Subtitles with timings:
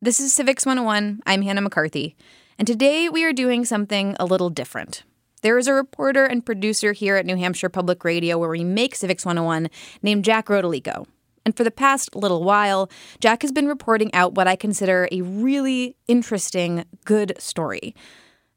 [0.00, 1.22] This is Civics 101.
[1.26, 2.14] I'm Hannah McCarthy.
[2.56, 5.02] And today we are doing something a little different.
[5.42, 8.94] There is a reporter and producer here at New Hampshire Public Radio where we make
[8.94, 9.68] Civics 101
[10.00, 11.08] named Jack Rodolico.
[11.44, 12.88] And for the past little while,
[13.18, 17.92] Jack has been reporting out what I consider a really interesting, good story.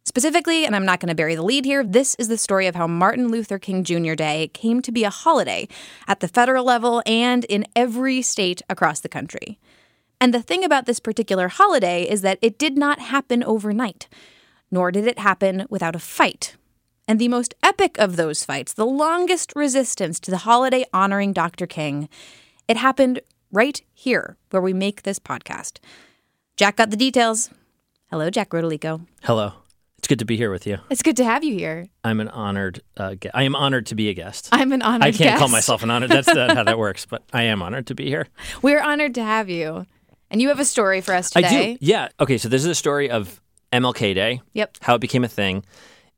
[0.04, 2.76] Specifically, and I'm not going to bury the lead here, this is the story of
[2.76, 4.14] how Martin Luther King Jr.
[4.14, 5.68] Day came to be a holiday
[6.08, 9.58] at the federal level and in every state across the country.
[10.22, 14.08] And the thing about this particular holiday is that it did not happen overnight,
[14.70, 16.56] nor did it happen without a fight.
[17.08, 21.66] And the most epic of those fights, the longest resistance to the holiday honoring Dr.
[21.66, 22.08] King,
[22.68, 25.80] it happened right here where we make this podcast.
[26.56, 27.50] Jack got the details.
[28.12, 29.08] Hello, Jack Rodolico.
[29.24, 29.54] Hello.
[29.98, 30.78] It's good to be here with you.
[30.92, 31.88] It's good to have you here.
[32.04, 32.82] I'm an honored.
[32.96, 34.50] Uh, I am honored to be a guest.
[34.52, 36.12] I'm an honored I can't call myself an honored.
[36.12, 37.08] That's not how that works.
[37.08, 38.28] But I am honored to be here.
[38.62, 39.88] We're honored to have you.
[40.32, 41.48] And you have a story for us today.
[41.48, 41.78] I do.
[41.82, 42.08] Yeah.
[42.20, 42.38] Okay.
[42.38, 43.42] So this is a story of
[43.74, 44.42] MLK Day.
[44.54, 44.78] Yep.
[44.82, 45.64] How it became a thing.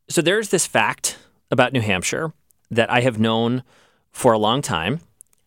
[0.07, 1.17] So there's this fact
[1.49, 2.31] about New Hampshire
[2.69, 3.63] that I have known
[4.11, 4.99] for a long time,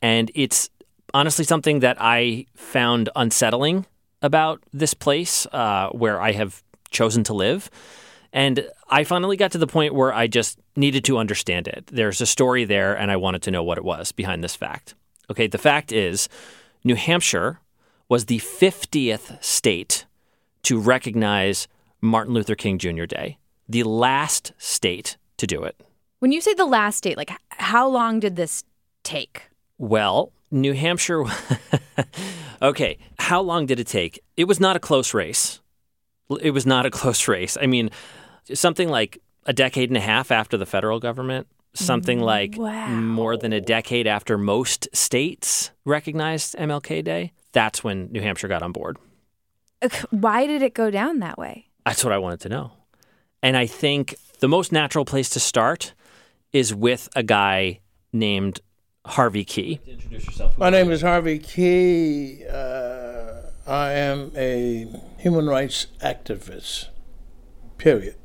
[0.02, 0.68] and it's
[1.14, 3.86] honestly something that I found unsettling
[4.22, 7.70] about this place uh, where I have chosen to live.
[8.32, 11.86] And I finally got to the point where I just needed to understand it.
[11.86, 14.94] There's a story there, and I wanted to know what it was behind this fact.
[15.30, 16.28] Okay, the fact is
[16.84, 17.60] New Hampshire
[18.08, 20.06] was the 50th state
[20.62, 21.68] to recognize
[22.00, 23.04] Martin Luther King Jr.
[23.04, 25.80] Day, the last state to do it.
[26.18, 28.64] When you say the last state, like how long did this
[29.02, 29.42] take?
[29.78, 31.24] Well, New Hampshire.
[32.62, 34.22] okay, how long did it take?
[34.36, 35.60] It was not a close race.
[36.40, 37.56] It was not a close race.
[37.60, 37.90] I mean,
[38.52, 41.46] something like a decade and a half after the federal government,
[41.78, 47.32] something like more than a decade after most states recognized MLK Day.
[47.52, 48.98] That's when New Hampshire got on board.
[50.10, 51.68] Why did it go down that way?
[51.84, 52.72] That's what I wanted to know.
[53.42, 55.94] And I think the most natural place to start
[56.52, 57.80] is with a guy
[58.12, 58.60] named
[59.04, 59.80] Harvey Key.
[59.86, 60.58] Introduce yourself.
[60.58, 62.44] My name is Harvey Key.
[62.50, 64.86] Uh, I am a
[65.18, 66.88] human rights activist.
[67.78, 68.16] Period.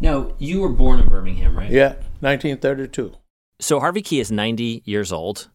[0.00, 1.70] Now, you were born in Birmingham, right?
[1.70, 3.12] Yeah, 1932.
[3.60, 5.48] So Harvey Key is 90 years old.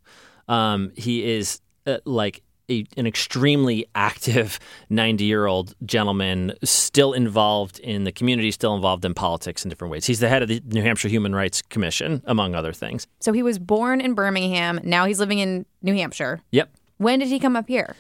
[0.48, 7.80] Um, he is uh, like a, an extremely active 90 year old gentleman, still involved
[7.80, 10.06] in the community, still involved in politics in different ways.
[10.06, 13.08] He's the head of the New Hampshire Human Rights Commission, among other things.
[13.20, 14.80] So he was born in Birmingham.
[14.84, 16.42] Now he's living in New Hampshire.
[16.52, 16.72] Yep.
[16.98, 17.96] When did he come up here?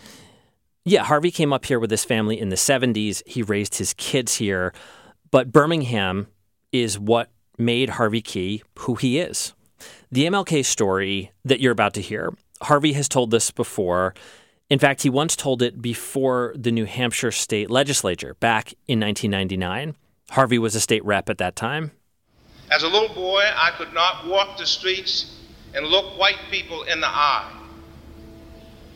[0.83, 3.21] Yeah, Harvey came up here with his family in the 70s.
[3.27, 4.73] He raised his kids here.
[5.29, 6.27] But Birmingham
[6.71, 7.29] is what
[7.61, 9.53] made Harvey Key who he is.
[10.11, 14.13] The MLK story that you're about to hear, Harvey has told this before.
[14.69, 19.95] In fact, he once told it before the New Hampshire state legislature back in 1999.
[20.31, 21.91] Harvey was a state rep at that time.
[22.69, 25.37] As a little boy, I could not walk the streets
[25.73, 27.51] and look white people in the eye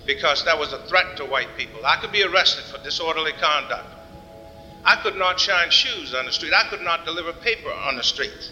[0.06, 1.86] because that was a threat to white people.
[1.86, 3.88] I could be arrested for disorderly conduct.
[4.86, 6.54] I could not shine shoes on the street.
[6.54, 8.52] I could not deliver paper on the street.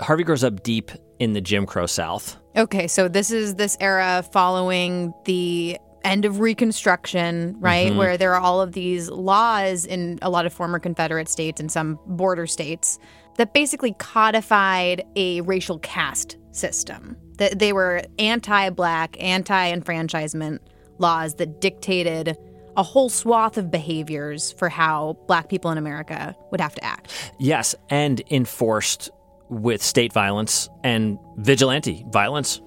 [0.00, 2.36] Harvey grows up deep in the Jim Crow South.
[2.56, 7.88] Okay, so this is this era following the end of Reconstruction, right?
[7.88, 7.98] Mm-hmm.
[7.98, 11.70] Where there are all of these laws in a lot of former Confederate states and
[11.70, 12.98] some border states
[13.36, 17.16] that basically codified a racial caste system.
[17.38, 20.62] That they were anti-black, anti-enfranchisement
[20.98, 22.36] laws that dictated
[22.76, 27.32] a whole swath of behaviors for how black people in America would have to act.
[27.38, 29.10] Yes, and enforced
[29.48, 32.60] with state violence and vigilante violence.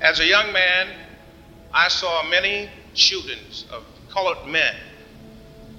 [0.00, 0.88] As a young man,
[1.72, 4.74] I saw many shootings of colored men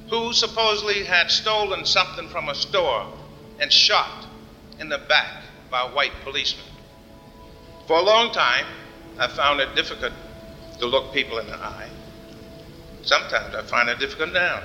[0.09, 3.05] who supposedly had stolen something from a store
[3.59, 4.27] and shot
[4.79, 6.65] in the back by white policemen.
[7.87, 8.65] For a long time,
[9.17, 10.13] I found it difficult
[10.79, 11.89] to look people in the eye.
[13.03, 14.63] Sometimes I find it difficult now.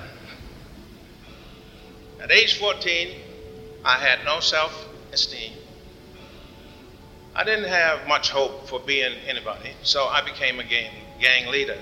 [2.20, 3.16] At age 14,
[3.84, 5.52] I had no self esteem.
[7.34, 11.78] I didn't have much hope for being anybody, so I became a gang, gang leader.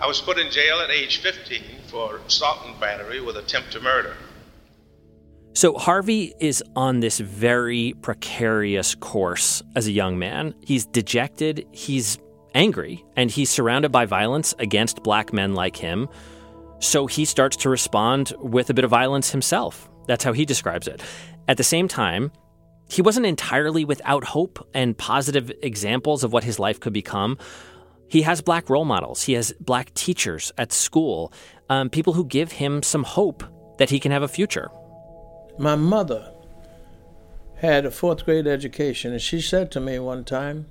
[0.00, 3.80] I was put in jail at age 15 for assault and battery with attempt to
[3.80, 4.16] murder.
[5.52, 10.54] So Harvey is on this very precarious course as a young man.
[10.66, 12.18] He's dejected, he's
[12.54, 16.08] angry, and he's surrounded by violence against black men like him.
[16.80, 19.88] So he starts to respond with a bit of violence himself.
[20.06, 21.02] That's how he describes it.
[21.48, 22.32] At the same time,
[22.88, 27.38] he wasn't entirely without hope and positive examples of what his life could become.
[28.08, 31.32] He has black role models, he has black teachers at school,
[31.68, 33.42] um, people who give him some hope
[33.78, 34.70] that he can have a future.
[35.58, 36.32] My mother
[37.56, 40.66] had a fourth grade education, and she said to me one time,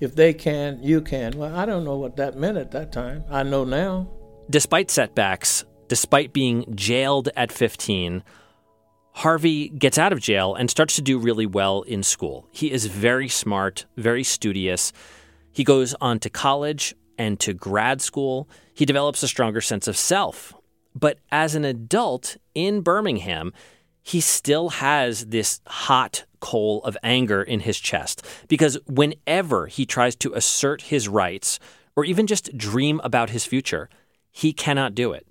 [0.00, 1.38] If they can, you can.
[1.38, 3.24] Well, I don't know what that meant at that time.
[3.30, 4.08] I know now.
[4.50, 8.22] Despite setbacks, despite being jailed at 15,
[9.16, 12.46] Harvey gets out of jail and starts to do really well in school.
[12.52, 14.92] He is very smart, very studious.
[15.50, 18.46] He goes on to college and to grad school.
[18.74, 20.52] He develops a stronger sense of self.
[20.94, 23.54] But as an adult in Birmingham,
[24.02, 30.14] he still has this hot coal of anger in his chest because whenever he tries
[30.16, 31.58] to assert his rights
[31.96, 33.88] or even just dream about his future,
[34.30, 35.26] he cannot do it.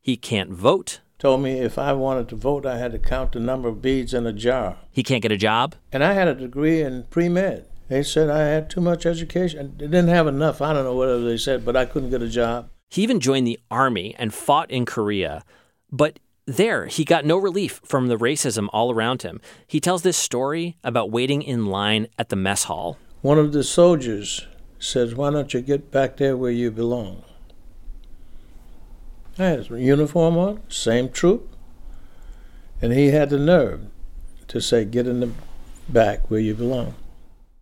[0.00, 1.00] He can't vote.
[1.24, 4.12] Told me if I wanted to vote, I had to count the number of beads
[4.12, 4.76] in a jar.
[4.92, 5.74] He can't get a job.
[5.90, 7.64] And I had a degree in pre med.
[7.88, 9.74] They said I had too much education.
[9.78, 10.60] They didn't have enough.
[10.60, 12.68] I don't know whatever they said, but I couldn't get a job.
[12.90, 15.44] He even joined the army and fought in Korea,
[15.90, 19.40] but there, he got no relief from the racism all around him.
[19.66, 22.98] He tells this story about waiting in line at the mess hall.
[23.22, 24.46] One of the soldiers
[24.78, 27.24] says, Why don't you get back there where you belong?
[29.38, 31.48] I had a uniform on, same troop,
[32.80, 33.86] and he had the nerve
[34.48, 35.30] to say, Get in the
[35.88, 36.94] back where you belong.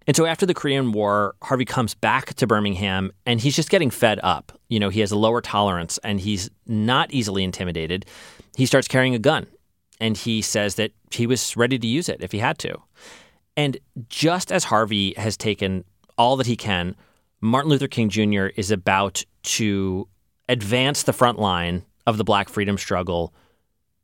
[0.07, 3.89] And so after the Korean War, Harvey comes back to Birmingham and he's just getting
[3.89, 4.59] fed up.
[4.69, 8.05] You know, he has a lower tolerance and he's not easily intimidated
[8.57, 9.47] he starts carrying a gun
[10.01, 12.81] and he says that he was ready to use it if he had to.
[13.57, 13.79] And
[14.09, 15.85] just as Harvey has taken
[16.19, 16.97] all that he can,
[17.41, 18.47] Martin Luther King Jr.
[18.57, 20.09] is about to
[20.49, 23.33] advance the front line of the black freedom struggle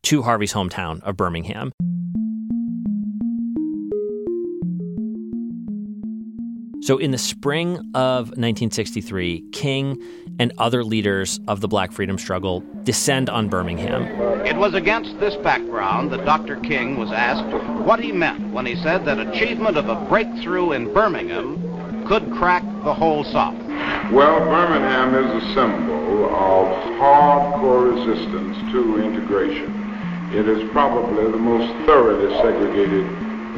[0.05, 1.73] to Harvey's hometown of Birmingham.
[6.83, 10.01] So, in the spring of 1963, King
[10.39, 14.05] and other leaders of the black freedom struggle descend on Birmingham.
[14.47, 16.57] It was against this background that Dr.
[16.61, 17.45] King was asked
[17.85, 22.63] what he meant when he said that achievement of a breakthrough in Birmingham could crack
[22.85, 23.68] the whole South.
[24.13, 26.67] Well, Birmingham is a symbol of
[26.99, 29.71] hardcore resistance to integration.
[30.33, 33.07] It is probably the most thoroughly segregated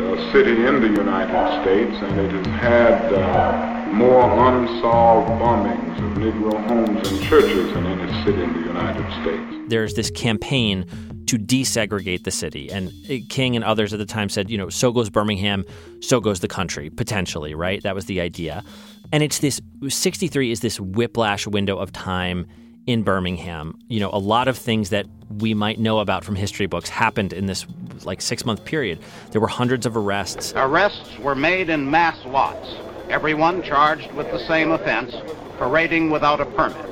[0.00, 6.18] uh, city in the United States, and it has had uh, more unsolved bombings of
[6.18, 9.68] Negro homes and churches than any city in the United States.
[9.68, 10.86] There's this campaign
[11.26, 12.70] to desegregate the city.
[12.72, 12.92] And
[13.28, 15.64] King and others at the time said, you know, so goes Birmingham,
[16.00, 17.80] so goes the country, potentially, right?
[17.84, 18.64] That was the idea.
[19.12, 22.46] And it's this 63 is this whiplash window of time
[22.86, 23.78] in Birmingham.
[23.88, 25.06] You know, a lot of things that
[25.38, 27.66] we might know about from history books happened in this
[28.04, 28.98] like six month period.
[29.30, 30.52] There were hundreds of arrests.
[30.56, 32.68] Arrests were made in mass lots
[33.10, 35.12] everyone charged with the same offense,
[35.58, 36.86] parading without a permit.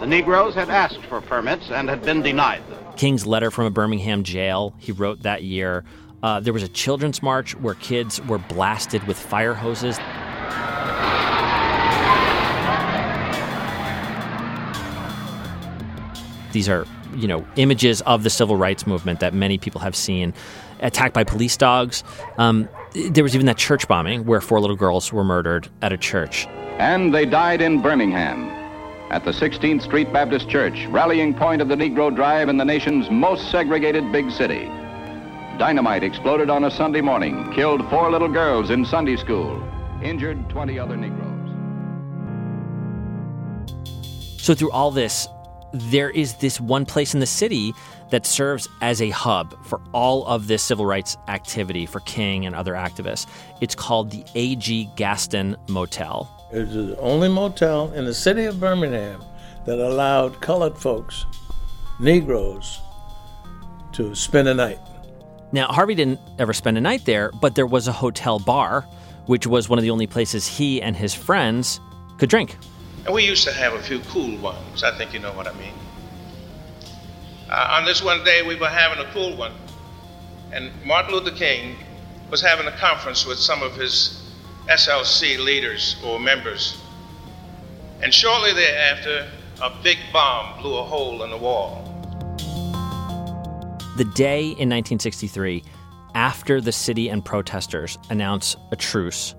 [0.00, 2.84] The Negroes had asked for permits and had been denied them.
[2.96, 5.84] King's letter from a Birmingham jail, he wrote that year.
[6.22, 9.98] Uh, there was a children's march where kids were blasted with fire hoses.
[16.52, 20.34] These are, you know, images of the civil rights movement that many people have seen
[20.80, 22.04] attacked by police dogs.
[22.38, 22.68] Um,
[23.10, 26.46] there was even that church bombing where four little girls were murdered at a church.
[26.78, 28.48] And they died in Birmingham
[29.10, 33.10] at the 16th Street Baptist Church, rallying point of the Negro Drive in the nation's
[33.10, 34.64] most segregated big city.
[35.58, 39.62] Dynamite exploded on a Sunday morning, killed four little girls in Sunday school,
[40.02, 41.28] injured 20 other Negroes.
[44.40, 45.28] So, through all this,
[45.72, 47.72] there is this one place in the city
[48.10, 52.54] that serves as a hub for all of this civil rights activity for King and
[52.54, 53.26] other activists.
[53.60, 54.90] It's called the A.G.
[54.96, 56.30] Gaston Motel.
[56.52, 59.24] It was the only motel in the city of Birmingham
[59.64, 61.24] that allowed colored folks,
[62.00, 62.80] Negroes,
[63.92, 64.78] to spend a night.
[65.52, 68.82] Now, Harvey didn't ever spend a night there, but there was a hotel bar,
[69.26, 71.80] which was one of the only places he and his friends
[72.18, 72.56] could drink.
[73.04, 74.84] And we used to have a few cool ones.
[74.84, 75.74] I think you know what I mean.
[77.50, 79.52] Uh, on this one day, we were having a cool one,
[80.52, 81.76] and Martin Luther King
[82.30, 84.22] was having a conference with some of his
[84.68, 86.80] SCLC leaders or members.
[88.02, 89.28] And shortly thereafter,
[89.60, 91.88] a big bomb blew a hole in the wall.
[93.96, 95.62] The day in 1963,
[96.14, 99.34] after the city and protesters announce a truce,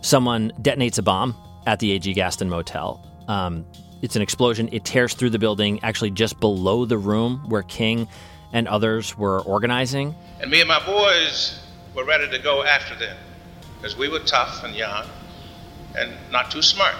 [0.00, 1.34] someone detonates a bomb
[1.68, 2.14] at the A.G.
[2.14, 2.98] Gaston Motel.
[3.28, 3.66] Um,
[4.00, 4.70] it's an explosion.
[4.72, 8.08] It tears through the building, actually just below the room where King
[8.54, 10.14] and others were organizing.
[10.40, 11.62] And me and my boys
[11.94, 13.14] were ready to go after them
[13.76, 15.04] because we were tough and young
[15.94, 16.94] and not too smart.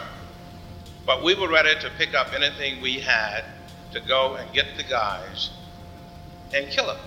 [1.07, 3.45] But we were ready to pick up anything we had
[3.93, 5.49] to go and get the guys
[6.55, 6.99] and kill them.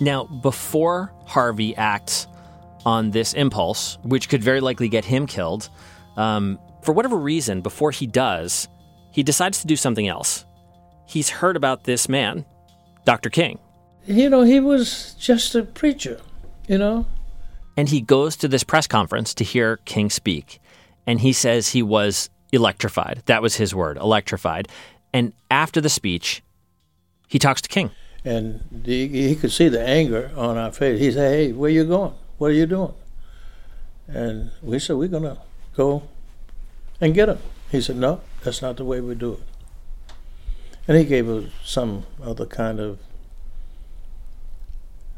[0.00, 2.26] Now, before Harvey acts
[2.84, 5.68] on this impulse, which could very likely get him killed,
[6.16, 8.68] um, for whatever reason, before he does,
[9.10, 10.44] he decides to do something else.
[11.06, 12.44] He's heard about this man,
[13.04, 13.30] Dr.
[13.30, 13.58] King.
[14.06, 16.20] You know, he was just a preacher,
[16.68, 17.06] you know?
[17.76, 20.60] And he goes to this press conference to hear King speak.
[21.06, 23.22] And he says he was electrified.
[23.26, 24.68] That was his word, electrified.
[25.12, 26.42] And after the speech,
[27.28, 27.90] he talks to King.
[28.24, 31.00] And he, he could see the anger on our face.
[31.00, 32.14] He said, Hey, where you going?
[32.38, 32.94] What are you doing?
[34.06, 35.38] And we said, We're going to
[35.76, 36.04] go
[37.00, 37.38] and get him.
[37.70, 39.40] He said, No, that's not the way we do it.
[40.86, 42.98] And he gave us some other kind of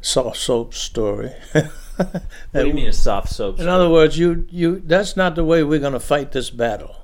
[0.01, 1.31] soft soap story.
[1.51, 2.23] what
[2.53, 3.55] do you mean a soft soap?
[3.55, 3.71] In story?
[3.71, 6.95] other words, you you that's not the way we're going to fight this battle.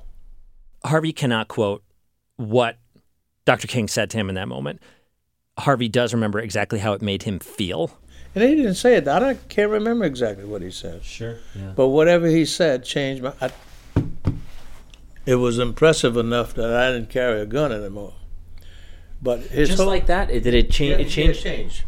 [0.84, 1.82] Harvey cannot quote
[2.36, 2.78] what
[3.44, 3.66] Dr.
[3.66, 4.80] King said to him in that moment.
[5.58, 7.98] Harvey does remember exactly how it made him feel.
[8.34, 9.06] And he didn't say it.
[9.06, 11.04] I can't remember exactly what he said.
[11.04, 11.36] Sure.
[11.54, 11.72] Yeah.
[11.76, 13.32] But whatever he said changed my.
[13.40, 13.52] I,
[15.24, 18.14] it was impressive enough that I didn't carry a gun anymore.
[19.22, 20.98] But his just whole, like that, it, did it change?
[20.98, 21.40] Yeah, it changed.
[21.40, 21.84] It changed.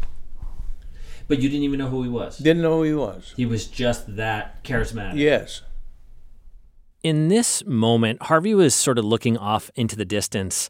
[1.27, 2.37] But you didn't even know who he was.
[2.37, 3.33] Didn't know who he was.
[3.35, 5.17] He was just that charismatic.
[5.17, 5.61] Yes.
[7.03, 10.69] In this moment, Harvey was sort of looking off into the distance,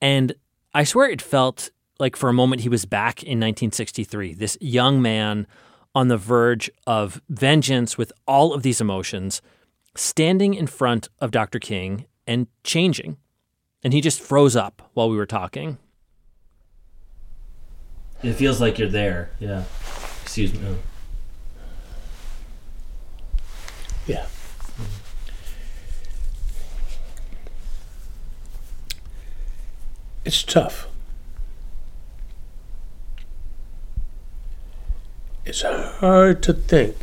[0.00, 0.34] and
[0.72, 4.34] I swear it felt like for a moment he was back in 1963.
[4.34, 5.46] This young man
[5.94, 9.40] on the verge of vengeance with all of these emotions,
[9.94, 11.58] standing in front of Dr.
[11.58, 13.16] King and changing.
[13.82, 15.78] And he just froze up while we were talking.
[18.22, 19.30] It feels like you're there.
[19.38, 19.64] Yeah.
[20.22, 20.60] Excuse me.
[20.66, 20.76] Oh.
[24.06, 24.26] Yeah.
[24.26, 24.84] Mm-hmm.
[30.24, 30.88] It's tough.
[35.46, 36.96] It's hard to think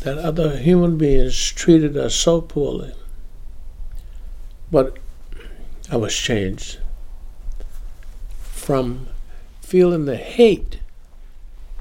[0.00, 2.92] that other human beings treated us so poorly.
[4.68, 4.98] But
[5.92, 6.80] I was changed
[8.40, 9.06] from
[9.60, 10.80] feeling the hate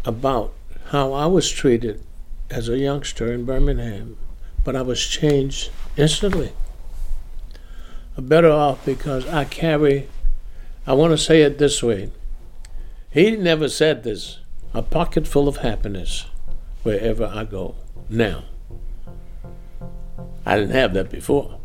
[0.06, 0.54] about
[0.90, 2.04] how I was treated
[2.52, 4.18] as a youngster in Birmingham,
[4.64, 6.52] but I was changed instantly.
[8.16, 10.10] I'm better off because I carry,
[10.86, 12.12] I want to say it this way.
[13.10, 14.38] He never said this
[14.74, 16.26] a pocket full of happiness
[16.84, 17.76] wherever I go
[18.10, 18.44] now.
[20.46, 21.60] I didn't have that before.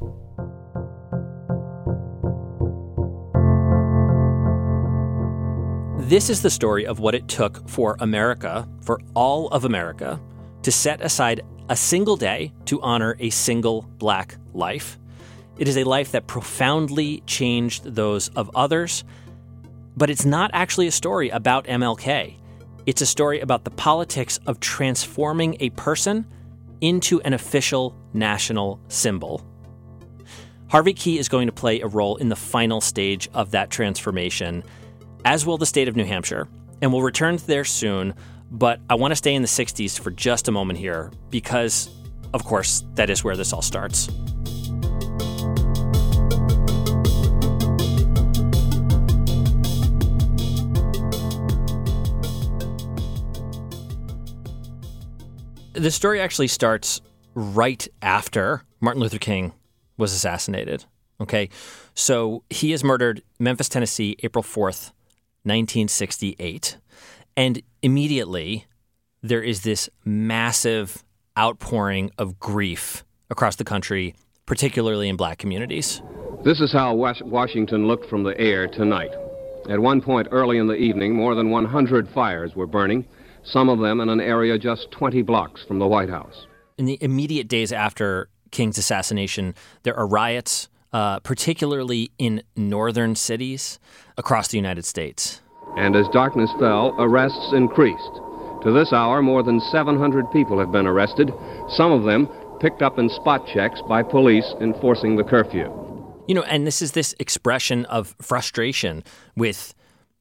[6.09, 10.21] This is the story of what it took for America, for all of America,
[10.63, 14.99] to set aside a single day to honor a single black life.
[15.59, 19.05] It is a life that profoundly changed those of others,
[19.97, 22.35] but it's not actually a story about MLK.
[22.87, 26.27] It's a story about the politics of transforming a person
[26.83, 29.43] into an official national symbol.
[30.69, 34.63] Harvey Key is going to play a role in the final stage of that transformation
[35.25, 36.47] as will the state of New Hampshire.
[36.83, 38.15] And we'll return there soon,
[38.51, 41.89] but I want to stay in the 60s for just a moment here because,
[42.35, 44.11] of course, that is where this all starts.
[55.75, 57.01] The story actually starts
[57.35, 59.53] right after Martin Luther King
[59.97, 60.85] was assassinated.
[61.21, 61.49] Okay.
[61.95, 64.93] So he is murdered Memphis, Tennessee, April 4th,
[65.43, 66.79] 1968.
[67.37, 68.67] And immediately
[69.23, 71.05] there is this massive
[71.37, 74.15] outpouring of grief across the country,
[74.47, 76.03] particularly in black communities.
[76.45, 79.13] This is how Washington looked from the air tonight.
[79.69, 83.07] At one point early in the evening, more than 100 fires were burning,
[83.45, 86.47] some of them in an area just 20 blocks from the White House.
[86.79, 93.79] In the immediate days after King's assassination, there are riots, uh, particularly in northern cities
[94.17, 95.41] across the United States.
[95.77, 98.21] And as darkness fell, arrests increased.
[98.63, 101.33] To this hour, more than 700 people have been arrested,
[101.69, 102.29] some of them
[102.61, 105.71] picked up in spot checks by police enforcing the curfew.
[106.27, 109.05] You know, and this is this expression of frustration
[109.37, 109.75] with,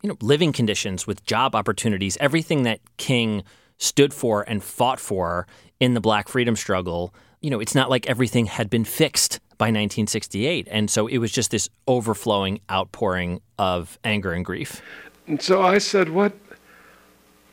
[0.04, 3.44] you know, living conditions, with job opportunities, everything that King
[3.78, 5.48] stood for and fought for
[5.80, 7.14] in the black freedom struggle.
[7.42, 10.68] You know, it's not like everything had been fixed by 1968.
[10.70, 14.82] And so it was just this overflowing outpouring of anger and grief.
[15.26, 16.34] And so I said, What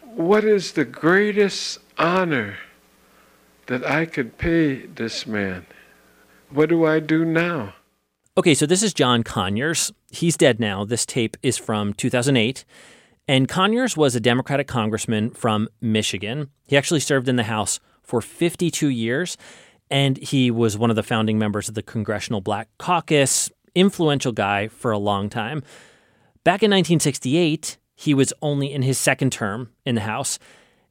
[0.03, 2.59] what is the greatest honor
[3.67, 5.67] that I could pay this man?
[6.51, 7.75] What do I do now?
[8.41, 9.93] Okay, so this is John Conyers.
[10.11, 10.83] He's dead now.
[10.87, 12.65] This tape is from 2008.
[13.29, 16.49] And Conyers was a Democratic congressman from Michigan.
[16.67, 19.37] He actually served in the House for 52 years,
[19.91, 24.69] and he was one of the founding members of the Congressional Black Caucus, influential guy
[24.69, 25.63] for a long time.
[26.43, 30.39] Back in 1968, he was only in his second term in the House.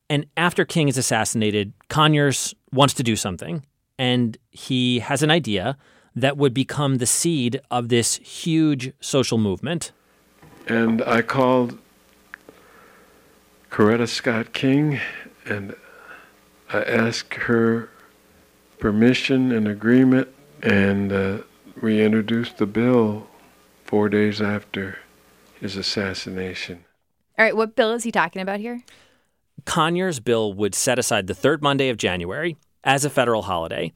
[0.07, 3.65] And after King is assassinated, Conyers wants to do something.
[3.97, 5.79] And he has an idea
[6.19, 9.91] that would become the seed of this huge social movement.
[10.67, 11.77] And I called
[13.71, 14.99] Coretta Scott King
[15.45, 15.75] and
[16.71, 17.89] I asked her
[18.77, 20.29] permission and agreement,
[20.61, 21.37] and uh,
[21.81, 23.27] we introduced the bill
[23.83, 24.99] four days after
[25.59, 26.85] his assassination.
[27.37, 28.83] All right, what bill is he talking about here?
[29.65, 33.91] Conyers' bill would set aside the third Monday of January as a federal holiday.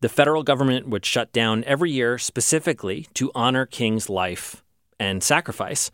[0.00, 4.62] The federal government would shut down every year specifically to honor King's life
[5.00, 5.90] and sacrifice.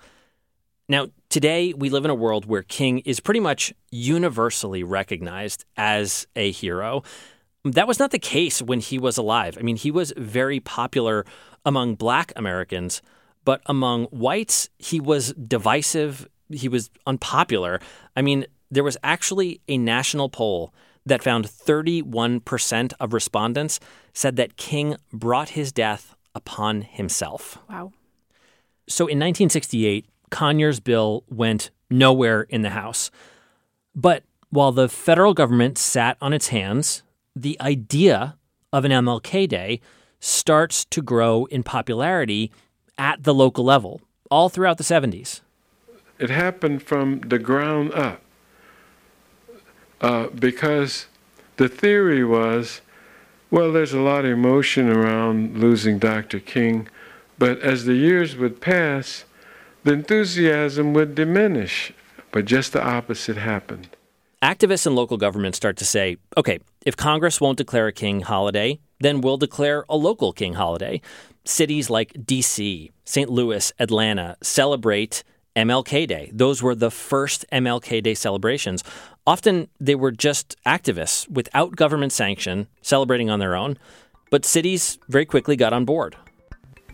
[0.88, 6.27] Now, today we live in a world where King is pretty much universally recognized as
[6.37, 7.03] a hero.
[7.64, 9.57] That was not the case when he was alive.
[9.59, 11.25] I mean, he was very popular
[11.64, 13.01] among black Americans,
[13.47, 17.81] but among whites, he was divisive, he was unpopular.
[18.14, 20.75] I mean, there was actually a national poll
[21.07, 23.81] that found 31% of respondents
[24.12, 27.59] said that King brought his death upon himself.
[27.69, 27.93] Wow.
[28.88, 33.11] So in 1968, Conyers' bill went nowhere in the House.
[33.95, 37.03] But while the federal government sat on its hands,
[37.37, 38.37] the idea
[38.73, 39.81] of an MLK Day
[40.21, 42.51] starts to grow in popularity
[42.99, 45.40] at the local level all throughout the 70s.
[46.19, 48.24] It happened from the ground up
[50.05, 51.07] uh, because
[51.57, 52.83] the theory was
[53.51, 56.40] well, there's a lot of emotion around losing Dr.
[56.40, 56.88] King,
[57.38, 59.25] but as the years would pass,
[59.85, 61.93] the enthusiasm would diminish.
[62.33, 63.90] But just the opposite happened.
[64.43, 68.81] Activists and local governments start to say, okay, if Congress won't declare a king holiday,
[68.99, 71.01] then we'll declare a local king holiday.
[71.45, 73.31] Cities like DC, St.
[73.31, 75.23] Louis, Atlanta celebrate
[75.57, 76.31] MLK Day.
[76.33, 78.83] Those were the first MLK Day celebrations.
[79.27, 83.79] Often they were just activists without government sanction celebrating on their own,
[84.31, 86.17] but cities very quickly got on board.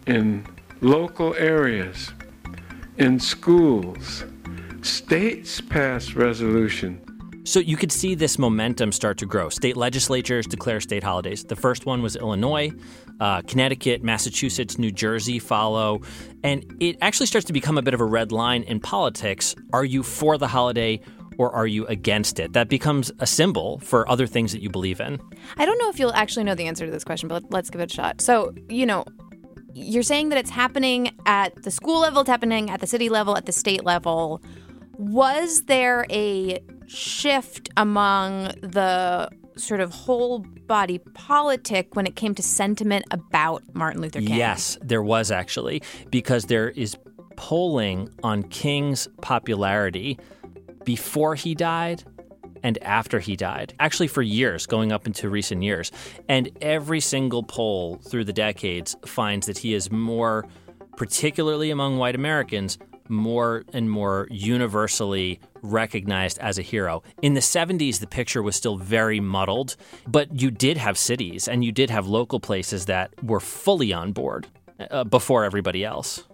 [0.07, 0.46] In
[0.81, 2.12] local areas,
[2.99, 4.25] in schools,
[4.83, 7.05] states passed resolution.
[7.44, 9.49] So you could see this momentum start to grow.
[9.49, 11.42] State legislatures declare state holidays.
[11.42, 12.70] The first one was Illinois,
[13.20, 16.00] uh, Connecticut, Massachusetts, New Jersey follow.
[16.42, 19.54] And it actually starts to become a bit of a red line in politics.
[19.72, 21.00] Are you for the holiday
[21.38, 22.54] or are you against it?
[22.54, 25.20] That becomes a symbol for other things that you believe in.
[25.56, 27.80] I don't know if you'll actually know the answer to this question, but let's give
[27.80, 28.20] it a shot.
[28.20, 29.04] So, you know,
[29.72, 33.37] you're saying that it's happening at the school level, it's happening at the city level,
[33.37, 34.42] at the state level.
[34.96, 39.30] Was there a shift among the
[39.61, 44.37] sort of whole body politic when it came to sentiment about Martin Luther King?
[44.37, 46.96] Yes, there was actually, because there is
[47.37, 50.18] polling on King's popularity
[50.85, 52.05] before he died
[52.62, 55.90] and after he died, actually for years, going up into recent years.
[56.29, 60.46] And every single poll through the decades finds that he is more,
[60.96, 67.03] particularly among white Americans, more and more universally recognized as a hero.
[67.23, 71.64] In the 70s, the picture was still very muddled, but you did have cities and
[71.64, 74.46] you did have local places that were fully on board
[74.90, 76.25] uh, before everybody else.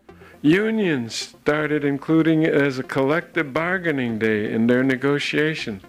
[0.43, 5.81] Unions started including it as a collective bargaining day in their negotiation.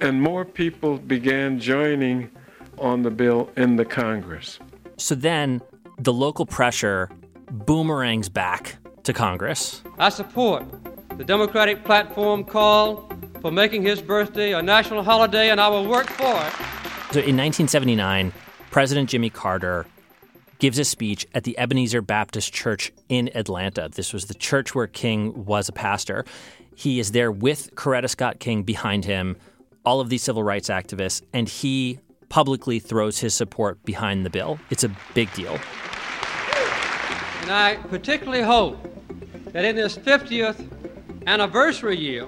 [0.00, 2.30] And more people began joining
[2.78, 4.58] on the bill in the Congress.
[4.96, 5.60] So then
[5.98, 7.10] the local pressure
[7.50, 9.82] boomerangs back to Congress.
[9.98, 10.64] I support
[11.18, 16.06] the Democratic platform call for making his birthday a national holiday, and I will work
[16.06, 16.52] for it.
[17.10, 18.32] So in 1979,
[18.70, 19.84] President Jimmy Carter
[20.60, 23.88] gives a speech at the Ebenezer Baptist Church in Atlanta.
[23.92, 26.24] This was the church where King was a pastor.
[26.76, 29.36] He is there with Coretta Scott King behind him,
[29.84, 34.60] all of these civil rights activists, and he publicly throws his support behind the bill.
[34.70, 35.58] It's a big deal.
[37.42, 38.76] And I particularly hope
[39.52, 40.78] that in this 50th
[41.28, 42.26] anniversary year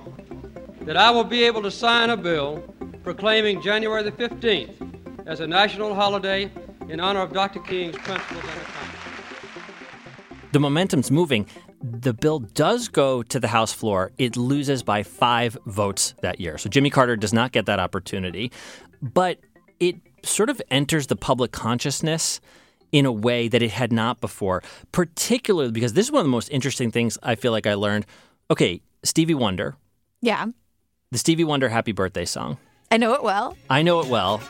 [0.83, 2.59] that I will be able to sign a bill
[3.03, 6.51] proclaiming January the 15th as a national holiday
[6.87, 7.61] in honor of Dr.
[7.61, 11.47] King's principles and The momentum's moving.
[11.83, 14.13] The bill does go to the House floor.
[14.19, 16.59] It loses by five votes that year.
[16.59, 18.53] So Jimmy Carter does not get that opportunity.
[19.01, 19.39] But
[19.79, 22.39] it sort of enters the public consciousness
[22.93, 26.31] in a way that it had not before, particularly because this is one of the
[26.31, 28.05] most interesting things I feel like I learned.
[28.51, 29.77] Okay, Stevie Wonder,
[30.21, 30.47] Yeah,
[31.11, 32.59] the Stevie Wonder Happy Birthday song.
[32.91, 33.57] I know it well.
[33.69, 34.41] I know it well.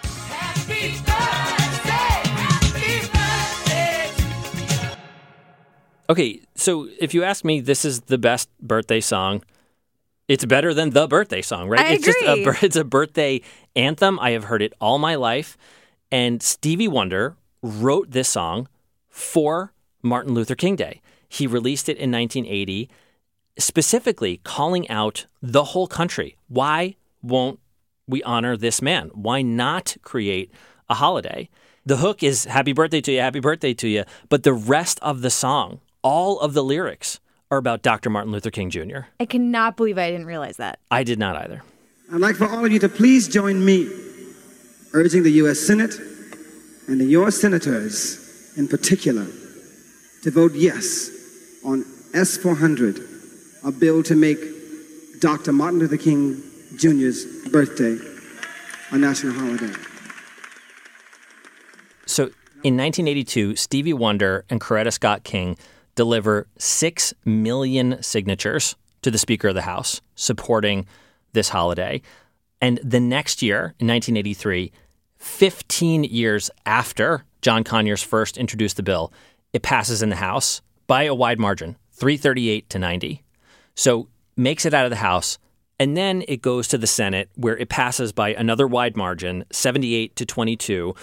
[6.08, 9.44] Okay, so if you ask me, this is the best birthday song.
[10.26, 11.80] It's better than the birthday song, right?
[11.80, 12.56] I it's just a agree.
[12.62, 13.42] it's a birthday
[13.76, 14.18] anthem.
[14.18, 15.56] I have heard it all my life,
[16.10, 18.66] and Stevie Wonder wrote this song
[19.08, 21.00] for Martin Luther King Day.
[21.28, 22.90] He released it in 1980,
[23.64, 26.36] specifically calling out the whole country.
[26.48, 27.60] Why won't
[28.06, 29.10] we honor this man?
[29.14, 30.50] Why not create
[30.88, 31.48] a holiday?
[31.86, 35.22] The hook is happy birthday to you, happy birthday to you, but the rest of
[35.22, 37.20] the song, all of the lyrics
[37.50, 38.10] are about Dr.
[38.10, 39.00] Martin Luther King Jr.
[39.18, 40.78] I cannot believe I didn't realize that.
[40.90, 41.62] I did not either.
[42.12, 43.88] I'd like for all of you to please join me
[44.92, 45.58] urging the U.S.
[45.58, 45.94] Senate
[46.88, 49.26] and the, your senators in particular
[50.22, 51.10] to vote yes
[51.64, 52.98] on S 400,
[53.64, 54.38] a bill to make
[55.20, 55.52] Dr.
[55.52, 56.42] Martin Luther King
[56.76, 57.98] Jr.'s birthday
[58.90, 59.72] a national holiday.
[62.06, 62.24] So
[62.62, 65.56] in 1982, Stevie Wonder and Coretta Scott King
[65.94, 70.86] deliver 6 million signatures to the Speaker of the House supporting
[71.32, 72.02] this holiday.
[72.60, 74.72] And the next year, in 1983,
[75.18, 79.12] 15 years after John Conyers first introduced the bill,
[79.52, 83.22] it passes in the House by a wide margin, 338 to 90.
[83.80, 85.38] So makes it out of the House,
[85.78, 90.14] and then it goes to the Senate where it passes by another wide margin, 78
[90.16, 90.94] to 22,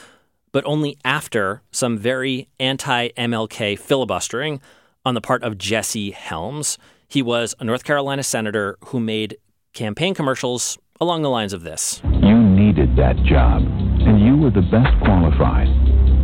[0.52, 4.62] but only after some very anti MLK filibustering
[5.04, 6.78] on the part of Jesse Helms.
[7.08, 9.38] He was a North Carolina senator who made
[9.74, 12.00] campaign commercials along the lines of this.
[12.04, 15.68] You needed that job, and you were the best qualified.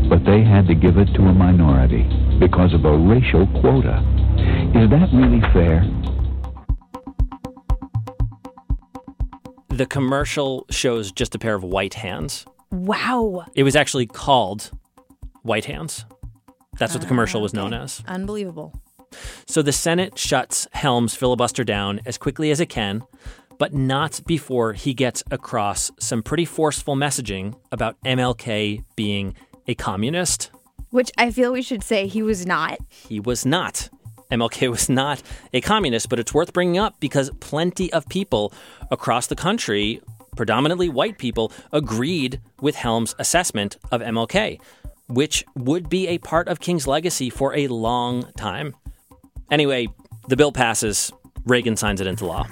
[0.07, 2.03] But they had to give it to a minority
[2.39, 4.05] because of a racial quota.
[4.75, 5.81] Is that really fair?
[9.73, 12.45] The commercial shows just a pair of white hands.
[12.69, 13.47] Wow.
[13.55, 14.69] It was actually called
[15.41, 16.05] White Hands.
[16.77, 18.03] That's what the commercial was ah, known as.
[18.07, 18.79] Unbelievable.
[19.47, 23.03] So the Senate shuts Helms' filibuster down as quickly as it can,
[23.57, 29.33] but not before he gets across some pretty forceful messaging about MLK being
[29.67, 30.51] a communist.
[30.91, 32.77] Which I feel we should say he was not.
[32.89, 33.89] He was not.
[34.31, 35.21] MLK was not
[35.53, 38.53] a communist, but it's worth bringing up because plenty of people
[38.91, 40.01] across the country,
[40.35, 44.59] predominantly white people, agreed with Helms' assessment of MLK,
[45.07, 48.75] which would be a part of King's legacy for a long time.
[49.51, 49.87] Anyway,
[50.27, 51.11] the bill passes.
[51.45, 52.47] Reagan signs it into law.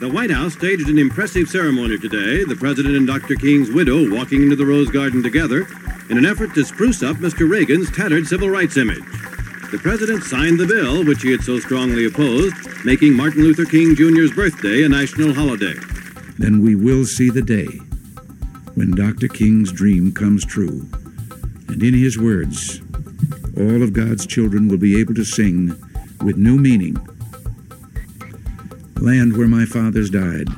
[0.00, 3.34] The White House staged an impressive ceremony today, the President and Dr.
[3.34, 5.66] King's widow walking into the Rose Garden together
[6.08, 7.48] in an effort to spruce up Mr.
[7.48, 9.04] Reagan's tattered civil rights image.
[9.70, 13.94] The President signed the bill, which he had so strongly opposed, making Martin Luther King
[13.94, 15.74] Jr.'s birthday a national holiday.
[16.38, 17.68] Then we will see the day
[18.74, 19.28] when Dr.
[19.28, 20.88] King's dream comes true.
[21.68, 22.80] And in his words,
[23.56, 25.68] all of God's children will be able to sing
[26.24, 26.96] with new meaning
[29.00, 30.48] Land where my fathers died,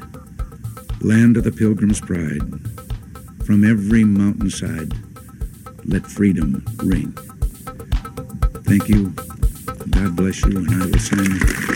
[1.00, 2.42] land of the pilgrim's pride,
[3.46, 4.94] from every mountainside,
[5.84, 7.16] let freedom ring.
[8.64, 9.10] Thank you.
[9.90, 11.72] God bless you, and I will sing.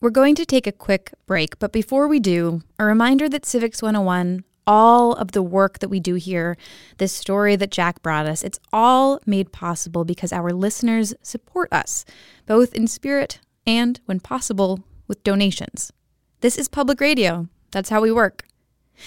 [0.00, 3.82] We're going to take a quick break, but before we do, a reminder that Civics
[3.82, 6.56] 101, all of the work that we do here,
[6.98, 12.04] this story that Jack brought us, it's all made possible because our listeners support us,
[12.46, 15.92] both in spirit and, when possible, with donations.
[16.40, 17.48] This is public radio.
[17.70, 18.46] That's how we work.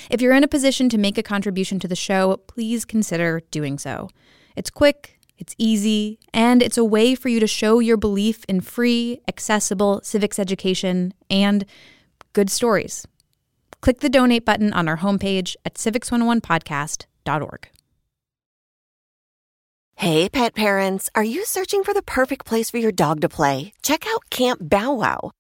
[0.10, 3.78] If you're in a position to make a contribution to the show, please consider doing
[3.78, 4.10] so.
[4.56, 8.62] It's quick, it's easy, and it's a way for you to show your belief in
[8.62, 11.66] free, accessible civics education and
[12.34, 13.08] good stories.
[13.82, 17.70] Click the donate button on our homepage at civics101podcast.org.
[19.96, 23.74] Hey, pet parents, are you searching for the perfect place for your dog to play?
[23.82, 25.32] Check out Camp Bow Wow.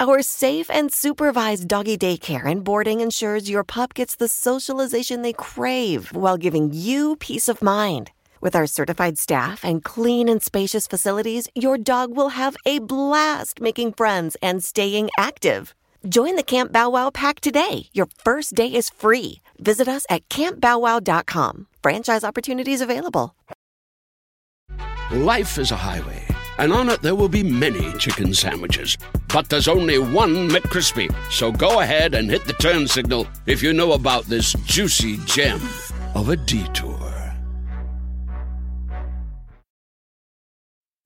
[0.00, 5.32] Our safe and supervised doggy daycare and boarding ensures your pup gets the socialization they
[5.32, 8.10] crave while giving you peace of mind.
[8.40, 13.60] With our certified staff and clean and spacious facilities, your dog will have a blast
[13.60, 15.72] making friends and staying active.
[16.06, 17.88] Join the Camp Bow Wow pack today.
[17.92, 19.40] Your first day is free.
[19.58, 21.66] Visit us at campbowwow.com.
[21.82, 23.34] Franchise opportunities available.
[25.10, 26.22] Life is a highway,
[26.58, 28.98] and on it there will be many chicken sandwiches.
[29.28, 31.14] But there's only one McCrispy.
[31.30, 35.60] So go ahead and hit the turn signal if you know about this juicy gem
[36.14, 37.14] of a detour.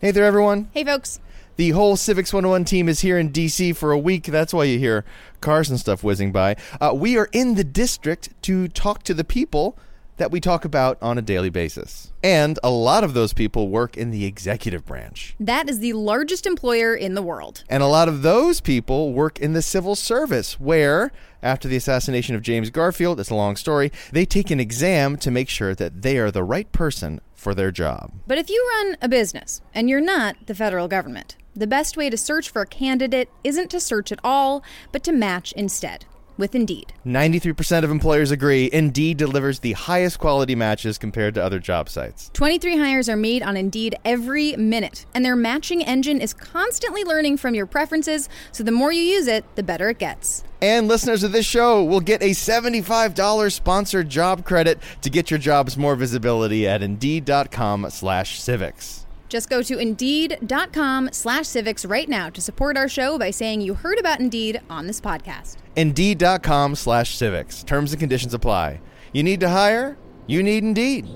[0.01, 0.69] Hey there, everyone.
[0.73, 1.19] Hey, folks.
[1.59, 4.27] The whole Civics 101 team is here in DC for a week.
[4.27, 5.05] That's why you hear
[5.41, 6.55] cars and stuff whizzing by.
[6.81, 9.77] Uh, we are in the district to talk to the people
[10.19, 12.13] that we talk about on a daily basis.
[12.23, 15.35] And a lot of those people work in the executive branch.
[15.41, 17.65] That is the largest employer in the world.
[17.69, 21.11] And a lot of those people work in the civil service, where,
[21.43, 25.33] after the assassination of James Garfield, it's a long story, they take an exam to
[25.33, 28.13] make sure that they are the right person for their job.
[28.27, 32.11] But if you run a business and you're not the federal government, the best way
[32.11, 36.05] to search for a candidate isn't to search at all, but to match instead
[36.39, 36.95] with Indeed.
[37.05, 42.31] 93% of employers agree Indeed delivers the highest quality matches compared to other job sites.
[42.33, 47.37] 23 hires are made on Indeed every minute, and their matching engine is constantly learning
[47.37, 50.45] from your preferences, so the more you use it, the better it gets.
[50.63, 55.39] And listeners of this show will get a $75 sponsored job credit to get your
[55.39, 59.07] jobs more visibility at Indeed.com slash civics.
[59.29, 63.75] Just go to Indeed.com slash civics right now to support our show by saying you
[63.75, 65.57] heard about Indeed on this podcast.
[65.77, 67.63] Indeed.com slash civics.
[67.63, 68.81] Terms and conditions apply.
[69.13, 69.97] You need to hire?
[70.27, 71.07] You need Indeed.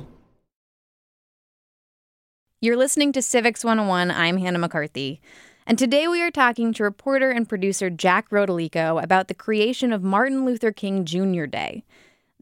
[2.60, 4.10] You're listening to Civics 101.
[4.12, 5.20] I'm Hannah McCarthy.
[5.66, 10.02] And today we are talking to reporter and producer Jack Rodolico about the creation of
[10.02, 11.46] Martin Luther King Jr.
[11.46, 11.82] Day.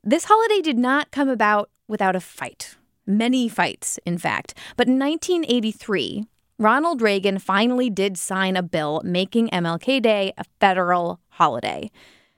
[0.02, 2.76] This holiday did not come about without a fight.
[3.10, 4.54] Many fights, in fact.
[4.76, 6.26] But in 1983,
[6.58, 11.90] Ronald Reagan finally did sign a bill making MLK Day a federal holiday,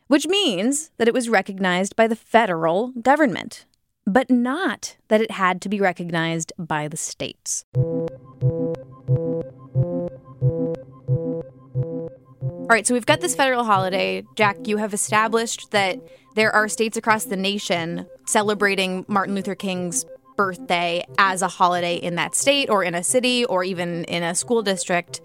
[0.06, 3.66] which means that it was recognized by the federal government,
[4.06, 7.66] but not that it had to be recognized by the states.
[12.62, 14.24] All right, so we've got this federal holiday.
[14.36, 16.00] Jack, you have established that
[16.34, 20.06] there are states across the nation celebrating Martin Luther King's
[20.42, 24.34] birthday as a holiday in that state or in a city or even in a
[24.34, 25.20] school district.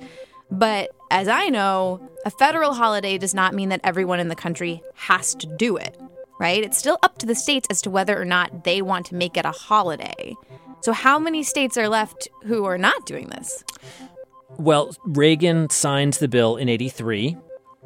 [0.52, 4.84] But as I know, a federal holiday does not mean that everyone in the country
[4.94, 6.00] has to do it,
[6.40, 6.64] right?
[6.64, 9.38] It's still up to the states as to whether or not they want to make
[9.38, 10.36] it a holiday.
[10.82, 13.64] So, how many states are left who are not doing this?
[14.60, 17.38] Well, Reagan signs the bill in 83.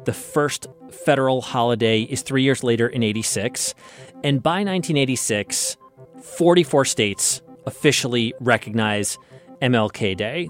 [0.04, 3.74] The first federal holiday is three years later in 86.
[4.22, 5.78] And by 1986,
[6.22, 9.18] 44 states officially recognize
[9.60, 10.48] MLK Day.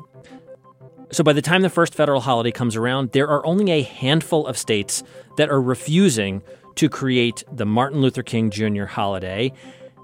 [1.11, 4.47] So by the time the first federal holiday comes around, there are only a handful
[4.47, 5.03] of states
[5.37, 6.43] that are refusing
[6.77, 8.85] to create the Martin Luther King Jr.
[8.85, 9.53] holiday.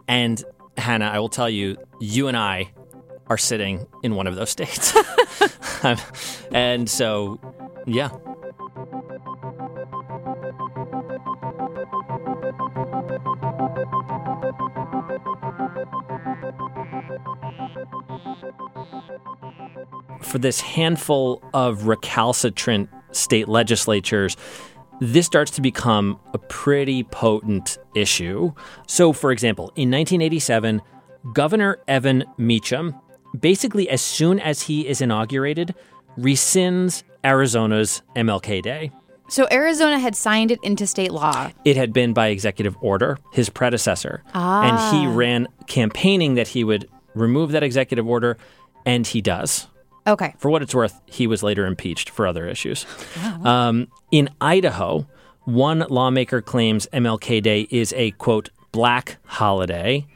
[0.07, 0.43] And
[0.77, 2.73] Hannah, I will tell you, you and I
[3.29, 4.95] are sitting in one of those states.
[6.53, 7.41] and so,
[7.87, 8.11] yeah.
[20.29, 24.37] For this handful of recalcitrant state legislatures,
[25.01, 28.53] this starts to become a pretty potent issue.
[28.87, 30.83] So, for example, in 1987,
[31.33, 32.95] Governor Evan Mecham,
[33.41, 35.75] basically as soon as he is inaugurated,
[36.19, 38.93] rescinds Arizona's MLK Day.
[39.31, 41.51] So Arizona had signed it into state law.
[41.65, 44.23] It had been by executive order, his predecessor.
[44.35, 44.93] Ah.
[44.93, 48.37] And he ran campaigning that he would remove that executive order,
[48.85, 49.69] and he does.
[50.09, 50.35] Okay.
[50.39, 52.87] For what it's worth, he was later impeached for other issues.
[53.45, 55.07] Um, in Idaho,
[55.45, 60.07] one lawmaker claims MLK Day is a quote black holiday,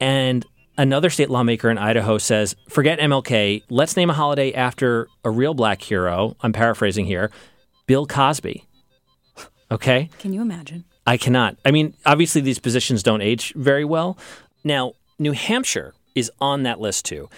[0.00, 0.44] and
[0.76, 3.62] another state lawmaker in Idaho says, "Forget MLK.
[3.70, 7.30] Let's name a holiday after a real black hero." I'm paraphrasing here,
[7.86, 8.64] Bill Cosby.
[9.70, 10.10] Okay.
[10.18, 10.84] Can you imagine?
[11.06, 11.56] I cannot.
[11.64, 14.16] I mean, obviously, these positions don't age very well.
[14.62, 17.28] Now, New Hampshire is on that list too.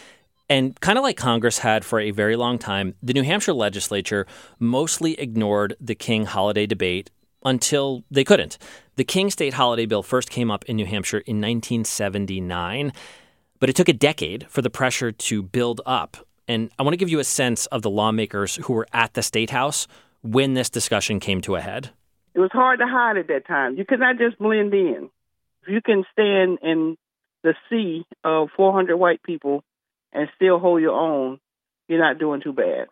[0.48, 4.26] And kind of like Congress had for a very long time, the New Hampshire legislature
[4.60, 7.10] mostly ignored the King holiday debate
[7.44, 8.58] until they couldn't.
[8.94, 12.92] The King state holiday bill first came up in New Hampshire in 1979,
[13.58, 16.16] but it took a decade for the pressure to build up.
[16.48, 19.22] And I want to give you a sense of the lawmakers who were at the
[19.22, 19.88] state house
[20.22, 21.90] when this discussion came to a head.
[22.34, 23.76] It was hard to hide at that time.
[23.76, 25.10] You could not just blend in.
[25.62, 26.96] If you can stand in
[27.42, 29.64] the sea of 400 white people
[30.16, 31.38] and still hold your own,
[31.88, 32.88] you're not doing too bad.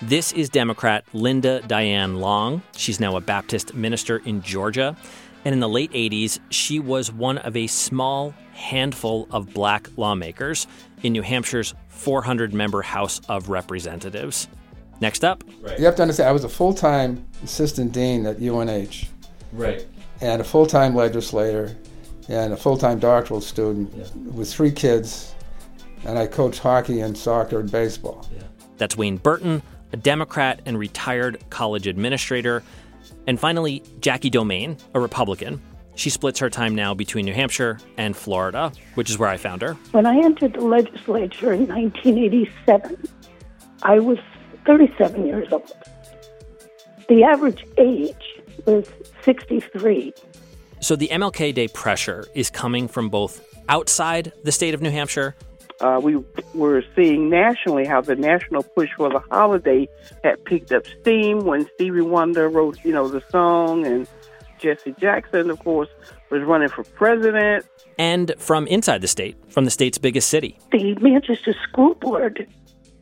[0.00, 2.62] This is Democrat Linda Diane Long.
[2.74, 4.96] She's now a Baptist minister in Georgia.
[5.44, 10.66] And in the late 80s, she was one of a small handful of black lawmakers
[11.02, 14.48] in New Hampshire's 400 member House of Representatives.
[15.00, 15.44] Next up.
[15.78, 19.08] You have to understand, I was a full time assistant dean at UNH.
[19.52, 19.86] Right.
[20.20, 21.76] And a full time legislator
[22.28, 23.92] and a full time doctoral student
[24.34, 25.34] with three kids.
[26.04, 28.26] And I coach hockey and soccer and baseball.
[28.32, 28.42] Yeah.
[28.76, 29.62] That's Wayne Burton,
[29.92, 32.62] a Democrat and retired college administrator.
[33.26, 35.60] And finally, Jackie Domain, a Republican.
[35.96, 39.62] She splits her time now between New Hampshire and Florida, which is where I found
[39.62, 39.74] her.
[39.90, 43.08] When I entered the legislature in 1987,
[43.82, 44.18] I was
[44.64, 45.72] 37 years old.
[47.08, 48.86] The average age was
[49.24, 50.14] 63.
[50.80, 55.34] So the MLK Day pressure is coming from both outside the state of New Hampshire.
[55.80, 56.16] Uh, we
[56.54, 59.86] were seeing nationally how the national push for the holiday
[60.24, 64.08] had picked up steam when Stevie Wonder wrote, you know, the song, and
[64.58, 65.88] Jesse Jackson, of course,
[66.30, 67.64] was running for president.
[67.96, 70.58] And from inside the state, from the state's biggest city.
[70.72, 72.46] The Manchester School Board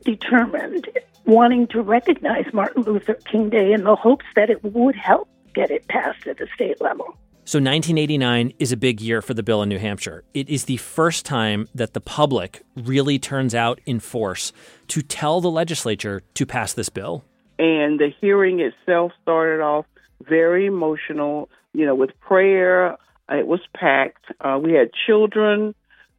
[0.05, 0.89] determined
[1.25, 5.71] wanting to recognize Martin Luther King Day in the hopes that it would help get
[5.71, 7.17] it passed at the state level.
[7.49, 10.25] So 1989 is a big year for the bill in New Hampshire.
[10.35, 14.53] It is the first time that the public really turns out in force
[14.89, 17.25] to tell the legislature to pass this bill.
[17.57, 19.87] And the hearing itself started off
[20.29, 22.97] very emotional, you know, with prayer.
[23.31, 24.25] It was packed.
[24.41, 25.77] Uh, we had children,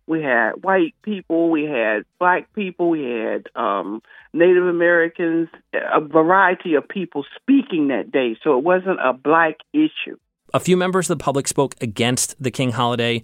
[0.07, 6.75] we had white people, we had black people, we had um, Native Americans, a variety
[6.75, 8.37] of people speaking that day.
[8.45, 10.17] So it wasn't a black issue.
[10.53, 13.23] A few members of the public spoke against the King holiday,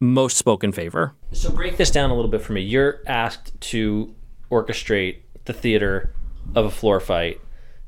[0.00, 1.14] most spoke in favor.
[1.32, 2.62] So break this down a little bit for me.
[2.62, 4.14] You're asked to
[4.50, 6.12] orchestrate the theater
[6.54, 7.40] of a floor fight,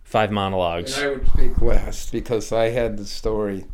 [0.03, 0.97] five monologues.
[0.97, 3.67] And I would speak last because I had the story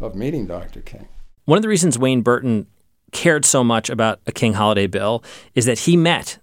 [0.00, 0.80] of meeting Dr.
[0.80, 1.08] King.
[1.44, 2.66] One of the reasons Wayne Burton
[3.10, 5.24] cared so much about a King holiday bill
[5.54, 6.38] is that he met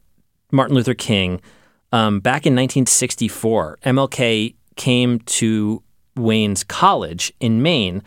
[0.52, 1.42] Martin Luther King
[1.92, 3.80] um, back in 1964.
[3.86, 5.84] MLK came to
[6.16, 8.02] Wayne's college in Maine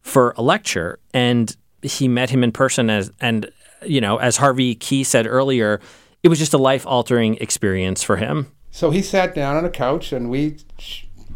[0.00, 2.90] for a lecture, and he met him in person.
[2.90, 3.50] As and
[3.84, 5.80] you know, as Harvey Key said earlier,
[6.22, 8.50] it was just a life altering experience for him.
[8.70, 10.56] So he sat down on a couch, and we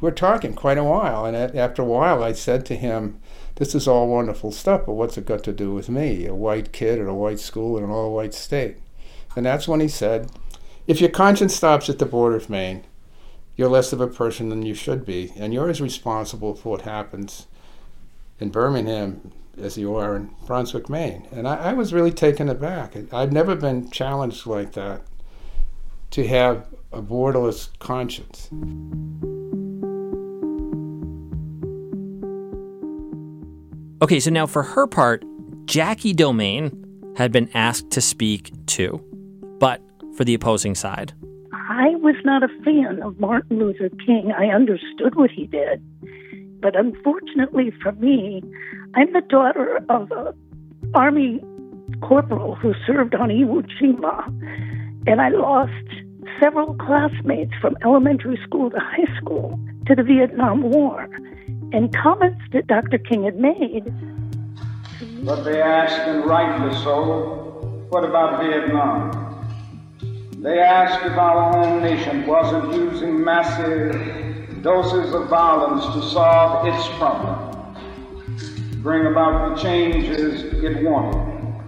[0.01, 1.25] were talking quite a while.
[1.25, 3.21] And after a while, I said to him,
[3.57, 6.73] "This is all wonderful stuff, but what's it got to do with me, a white
[6.73, 8.77] kid at a white school in an all-white state?"
[9.37, 10.31] And that's when he said,
[10.87, 12.85] "If your conscience stops at the border of Maine."
[13.57, 16.83] You're less of a person than you should be, and you're as responsible for what
[16.83, 17.47] happens
[18.41, 21.29] in Birmingham as you are in Brunswick, Maine.
[21.31, 22.95] And I, I was really taken aback.
[23.13, 25.03] I'd never been challenged like that
[26.11, 28.49] to have a borderless conscience.
[34.03, 35.25] Okay, so now for her part,
[35.67, 36.85] Jackie Domain
[37.17, 39.01] had been asked to speak too,
[39.61, 39.81] but
[40.17, 41.13] for the opposing side.
[41.69, 44.33] I was not a fan of Martin Luther King.
[44.37, 45.81] I understood what he did.
[46.61, 48.43] But unfortunately for me,
[48.95, 50.35] I'm the daughter of an
[50.95, 51.41] Army
[52.01, 54.27] corporal who served on Iwo Jima.
[55.07, 55.73] And I lost
[56.41, 61.09] several classmates from elementary school to high school to the Vietnam War.
[61.73, 62.99] And comments that Dr.
[62.99, 63.85] King had made.
[65.25, 69.32] But they ask, and rightly so, what about Vietnam?
[70.43, 76.89] They asked if our own nation wasn't using massive doses of violence to solve its
[76.99, 77.77] problem,
[78.83, 81.63] bring about the changes it wanted.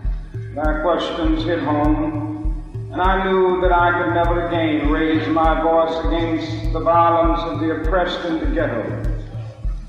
[0.57, 6.07] Their questions hit home, and I knew that I could never again raise my voice
[6.07, 9.05] against the violence of the oppressed in the ghetto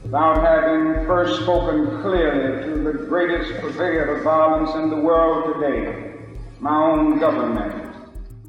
[0.04, 6.14] without having first spoken clearly to the greatest purveyor of violence in the world today,
[6.60, 7.85] my own government.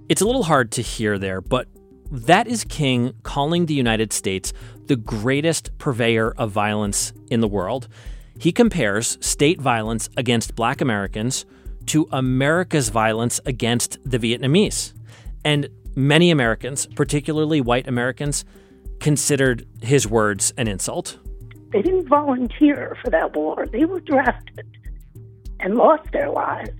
[0.09, 1.67] It's a little hard to hear there, but
[2.13, 4.53] that is King calling the United States
[4.87, 7.89] the greatest purveyor of violence in the world.
[8.39, 11.45] He compares state violence against black Americans
[11.87, 14.93] to America's violence against the Vietnamese.
[15.45, 18.45] And many Americans, particularly white Americans,
[19.01, 21.19] considered his words an insult.
[21.73, 24.67] They didn't volunteer for that war, they were drafted
[25.59, 26.71] and lost their lives.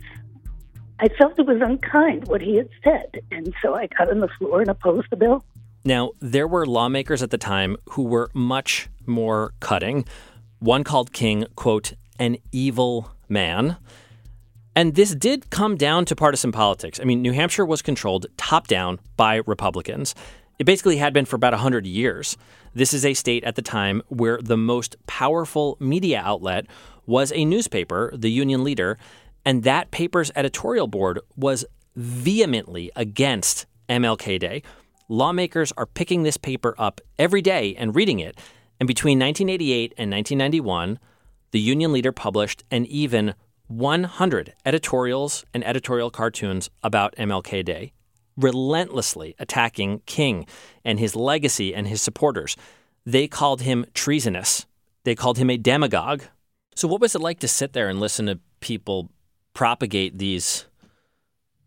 [0.99, 4.29] I felt it was unkind what he had said, and so I got on the
[4.39, 5.45] floor and opposed the bill.
[5.85, 10.05] Now, there were lawmakers at the time who were much more cutting.
[10.59, 13.77] One called King, quote, an evil man.
[14.75, 16.99] And this did come down to partisan politics.
[17.01, 20.15] I mean, New Hampshire was controlled top down by Republicans.
[20.59, 22.37] It basically had been for about 100 years.
[22.75, 26.67] This is a state at the time where the most powerful media outlet
[27.07, 28.99] was a newspaper, the Union Leader,
[29.47, 34.63] and that paper's editorial board was vehemently against MLK Day.
[35.09, 38.37] Lawmakers are picking this paper up every day and reading it.
[38.81, 40.99] And between 1988 and 1991,
[41.53, 43.35] the Union Leader published an even
[43.69, 47.93] 100 editorials and editorial cartoons about MLK Day,
[48.37, 50.45] relentlessly attacking King
[50.85, 52.57] and his legacy and his supporters.
[53.07, 54.67] They called him treasonous.
[55.05, 56.23] They called him a demagogue.
[56.75, 59.11] So, what was it like to sit there and listen to people
[59.57, 60.67] propagate these,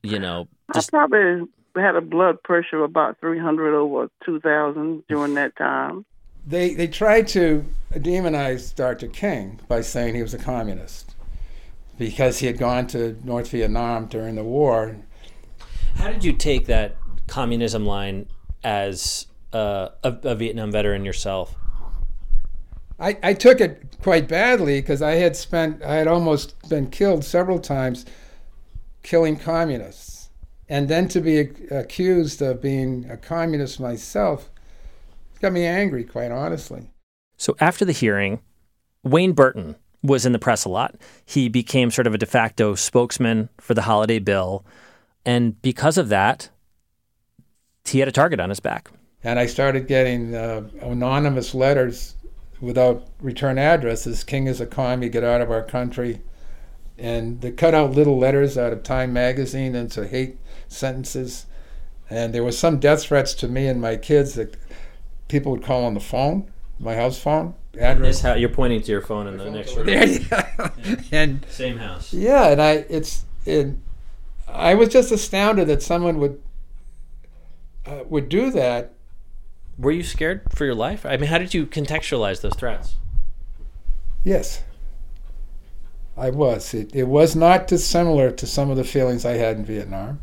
[0.03, 0.93] you know, just...
[0.93, 6.05] I probably had a blood pressure of about 300 over 2,000 during that time.
[6.45, 9.07] They, they tried to demonize Dr.
[9.07, 11.15] King by saying he was a communist
[11.97, 14.95] because he had gone to North Vietnam during the war.
[15.95, 16.95] How did you take that
[17.27, 18.27] communism line
[18.63, 21.55] as uh, a, a, Vietnam veteran yourself?
[22.99, 27.23] I, I took it quite badly because I had spent, I had almost been killed
[27.23, 28.05] several times
[29.03, 30.29] killing communists.
[30.67, 31.39] And then to be
[31.71, 34.51] accused of being a communist myself
[35.41, 36.89] got me angry, quite honestly.
[37.37, 38.41] So after the hearing,
[39.03, 40.95] Wayne Burton was in the press a lot.
[41.25, 44.65] He became sort of a de facto spokesman for the holiday bill.
[45.25, 46.49] And because of that,
[47.85, 48.89] he had a target on his back.
[49.23, 52.15] And I started getting uh, anonymous letters
[52.61, 54.23] without return addresses.
[54.23, 56.21] King is a commie, get out of our country.
[56.97, 60.37] And they cut out little letters out of Time magazine into hate
[60.67, 61.45] sentences.
[62.09, 64.57] And there was some death threats to me and my kids that
[65.27, 67.55] people would call on the phone, my house phone.
[67.79, 68.21] Address.
[68.21, 69.85] How, you're pointing to your phone in the next room.
[69.85, 71.01] There, yeah.
[71.11, 72.11] and same house.
[72.11, 73.75] Yeah, and I it's it,
[74.47, 76.41] I was just astounded that someone would
[77.85, 78.93] uh, would do that.
[79.79, 81.05] Were you scared for your life?
[81.05, 82.97] I mean, how did you contextualize those threats?
[84.25, 84.61] Yes,
[86.17, 86.73] I was.
[86.73, 90.19] It, it was not dissimilar to some of the feelings I had in Vietnam.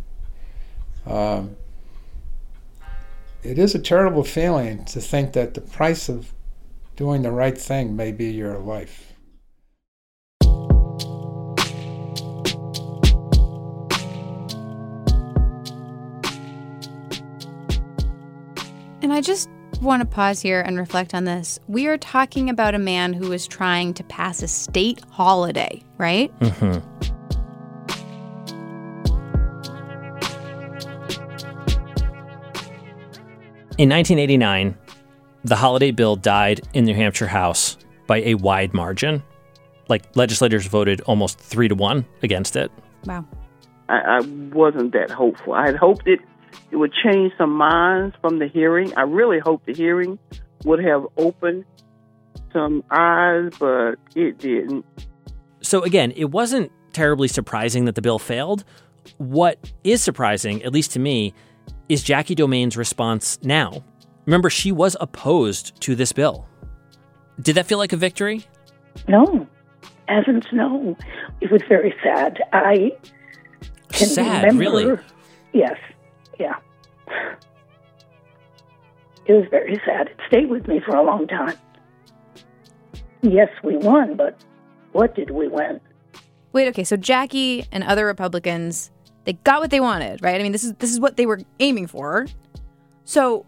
[1.06, 1.56] Um,
[3.42, 6.34] it is a terrible feeling to think that the price of
[6.96, 9.14] doing the right thing may be your life.
[19.06, 19.48] And I just
[19.80, 21.60] want to pause here and reflect on this.
[21.68, 26.36] We are talking about a man who is trying to pass a state holiday, right?
[26.40, 26.82] Mm-hmm.
[33.78, 34.76] In 1989,
[35.44, 37.78] the holiday bill died in New Hampshire House
[38.08, 39.22] by a wide margin.
[39.88, 42.72] Like legislators voted almost three to one against it.
[43.04, 43.24] Wow.
[43.88, 44.20] I, I
[44.52, 45.52] wasn't that hopeful.
[45.52, 46.18] I had hoped it
[46.70, 48.92] it would change some minds from the hearing.
[48.96, 50.18] I really hope the hearing
[50.64, 51.64] would have opened
[52.52, 54.84] some eyes, but it didn't.
[55.60, 58.64] So again, it wasn't terribly surprising that the bill failed.
[59.18, 61.34] What is surprising, at least to me,
[61.88, 63.84] is Jackie Domain's response now.
[64.24, 66.46] Remember, she was opposed to this bill.
[67.40, 68.44] Did that feel like a victory?
[69.08, 69.46] No.
[70.08, 70.96] Essence, no.
[71.40, 72.40] It was very sad.
[72.52, 72.92] I
[73.90, 74.60] can sad, remember.
[74.60, 74.98] really?
[75.52, 75.76] Yes.
[76.38, 76.56] Yeah.
[79.26, 80.08] It was very sad.
[80.08, 81.56] It stayed with me for a long time.
[83.22, 84.44] Yes, we won, but
[84.92, 85.80] what did we win?
[86.52, 88.90] Wait, okay, so Jackie and other Republicans,
[89.24, 90.40] they got what they wanted, right?
[90.40, 92.26] I mean, this is this is what they were aiming for.
[93.04, 93.44] So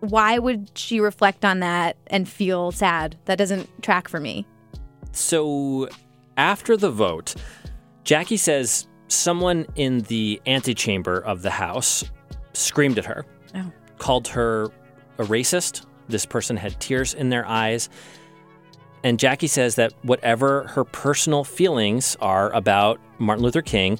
[0.00, 3.16] why would she reflect on that and feel sad?
[3.26, 4.46] That doesn't track for me.
[5.12, 5.88] So
[6.36, 7.34] after the vote,
[8.04, 12.04] Jackie says someone in the antechamber of the house
[12.52, 13.70] screamed at her, Oh.
[13.98, 14.64] called her
[15.18, 15.86] a racist.
[16.08, 17.88] This person had tears in their eyes.
[19.02, 23.98] And Jackie says that whatever her personal feelings are about Martin Luther King,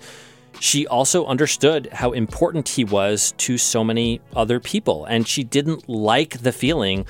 [0.60, 5.04] she also understood how important he was to so many other people.
[5.04, 7.06] And she didn't like the feeling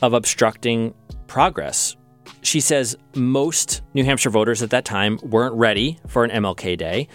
[0.00, 0.94] of obstructing
[1.26, 1.96] progress.
[2.42, 7.08] She says most New Hampshire voters at that time weren't ready for an MLK Day.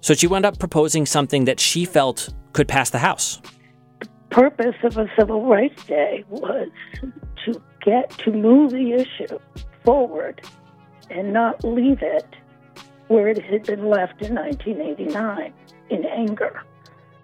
[0.00, 3.40] So she wound up proposing something that she felt could pass the House.
[4.00, 6.68] The purpose of a Civil Rights Day was
[7.44, 9.38] to get to move the issue
[9.84, 10.40] forward
[11.10, 12.26] and not leave it
[13.08, 15.52] where it had been left in 1989
[15.90, 16.62] in anger.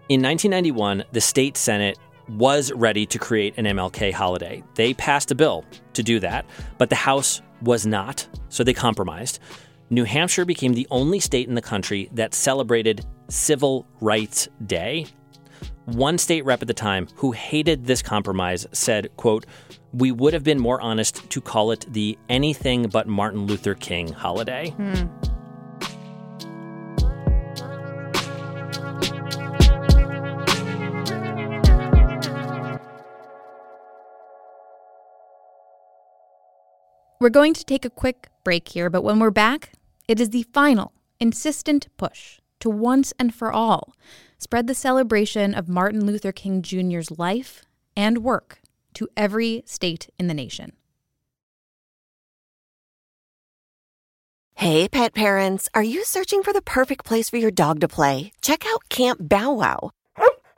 [0.09, 1.99] In 1991, the state Senate
[2.29, 4.63] was ready to create an MLK holiday.
[4.75, 6.45] They passed a bill to do that,
[6.77, 9.39] but the House was not, so they compromised.
[9.89, 15.07] New Hampshire became the only state in the country that celebrated Civil Rights Day.
[15.85, 19.47] One state rep at the time who hated this compromise said, quote,
[19.93, 24.13] "We would have been more honest to call it the anything but Martin Luther King
[24.13, 25.05] holiday." Hmm.
[37.19, 39.73] We're going to take a quick break here, but when we're back,
[40.07, 43.95] it is the final, insistent push to once and for all
[44.39, 47.65] spread the celebration of Martin Luther King Jr.'s life
[47.97, 48.61] and work
[48.93, 50.73] to every state in the nation.
[54.57, 58.33] Hey, pet parents, are you searching for the perfect place for your dog to play?
[58.43, 59.91] Check out Camp Bow Wow.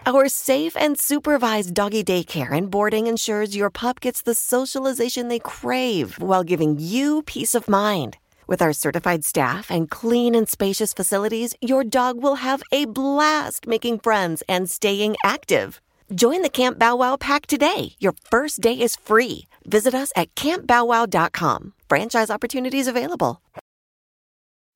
[0.06, 5.40] Our safe and supervised doggy daycare and boarding ensures your pup gets the socialization they
[5.40, 8.16] crave while giving you peace of mind.
[8.46, 13.66] With our certified staff and clean and spacious facilities, your dog will have a blast
[13.66, 15.80] making friends and staying active.
[16.14, 17.92] Join the Camp Bow Wow pack today.
[17.98, 19.46] Your first day is free.
[19.66, 21.74] Visit us at campbowwow.com.
[21.88, 23.42] Franchise opportunities available.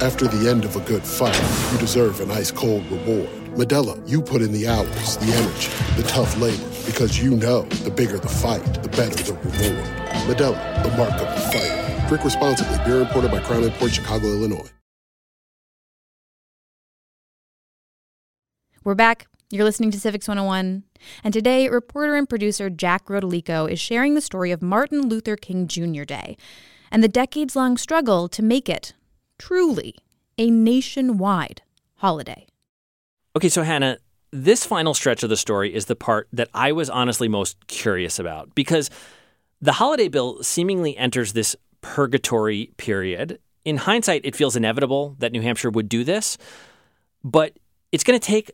[0.00, 1.40] After the end of a good fight,
[1.72, 3.28] you deserve an ice cold reward.
[3.54, 5.70] Modelo, you put in the hours, the energy,
[6.00, 9.86] the tough labor, because you know the bigger the fight, the better the reward.
[10.26, 12.08] Modelo, the mark of the fighter.
[12.08, 12.76] Drink responsibly.
[12.84, 14.70] Beer imported by Crown Port Chicago, Illinois.
[18.84, 19.28] We're back.
[19.50, 20.82] You're listening to Civics 101.
[21.22, 25.68] And today, reporter and producer Jack Rodolico is sharing the story of Martin Luther King
[25.68, 26.02] Jr.
[26.02, 26.36] Day
[26.90, 28.94] and the decades long struggle to make it
[29.46, 29.96] truly
[30.38, 31.62] a nationwide
[31.96, 32.46] holiday.
[33.34, 33.98] Okay, so Hannah,
[34.30, 38.20] this final stretch of the story is the part that I was honestly most curious
[38.20, 38.88] about because
[39.60, 43.40] the holiday bill seemingly enters this purgatory period.
[43.64, 46.38] In hindsight, it feels inevitable that New Hampshire would do this,
[47.24, 47.56] but
[47.90, 48.52] it's going to take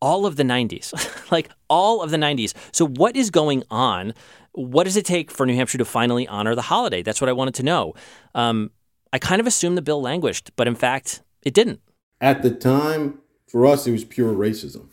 [0.00, 2.54] all of the 90s, like all of the 90s.
[2.72, 4.14] So, what is going on?
[4.52, 7.02] What does it take for New Hampshire to finally honor the holiday?
[7.02, 7.94] That's what I wanted to know.
[8.34, 8.70] Um,
[9.12, 11.80] I kind of assumed the bill languished, but in fact, it didn't.
[12.20, 14.86] At the time, for us, it was pure racism.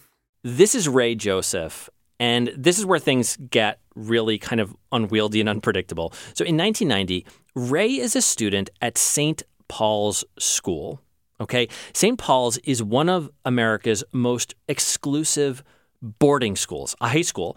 [0.44, 1.90] This is Ray Joseph,
[2.20, 6.14] and this is where things get really kind of unwieldy and unpredictable.
[6.34, 9.44] So in 1990, Ray is a student at St.
[9.68, 11.02] Paul's School.
[11.40, 12.18] Okay, St.
[12.18, 15.64] Paul's is one of America's most exclusive
[16.02, 17.56] boarding schools, a high school.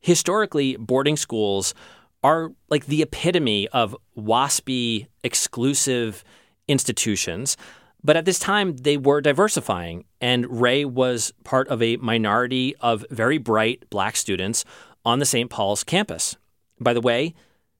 [0.00, 1.74] Historically, boarding schools
[2.22, 6.24] are like the epitome of waspy, exclusive
[6.66, 7.56] institutions.
[8.02, 13.04] But at this time, they were diversifying, and Ray was part of a minority of
[13.10, 14.64] very bright black students
[15.04, 15.50] on the St.
[15.50, 16.36] Paul's campus.
[16.80, 17.34] By the way,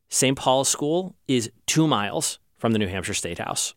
[0.09, 0.36] St.
[0.36, 3.74] Paul's School is two miles from the New Hampshire State House.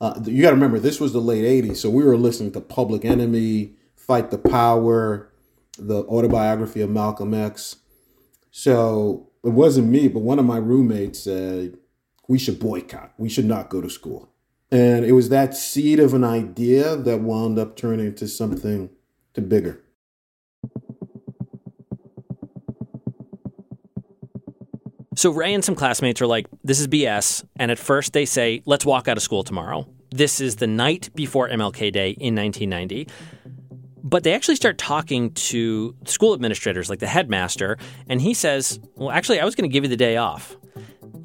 [0.00, 2.60] Uh, you got to remember, this was the late 80s, so we were listening to
[2.60, 5.30] Public Enemy, Fight the Power,
[5.78, 7.76] the autobiography of Malcolm X.
[8.50, 11.76] So it wasn't me, but one of my roommates said,
[12.28, 13.12] we should boycott.
[13.18, 14.30] We should not go to school.
[14.70, 18.90] And it was that seed of an idea that wound up turning into something
[19.34, 19.80] to bigger.
[25.16, 27.44] So Ray and some classmates are like, this is BS.
[27.56, 29.86] And at first they say, let's walk out of school tomorrow.
[30.10, 33.08] This is the night before MLK Day in 1990.
[34.06, 39.10] But they actually start talking to school administrators, like the headmaster, and he says, Well,
[39.10, 40.56] actually, I was going to give you the day off.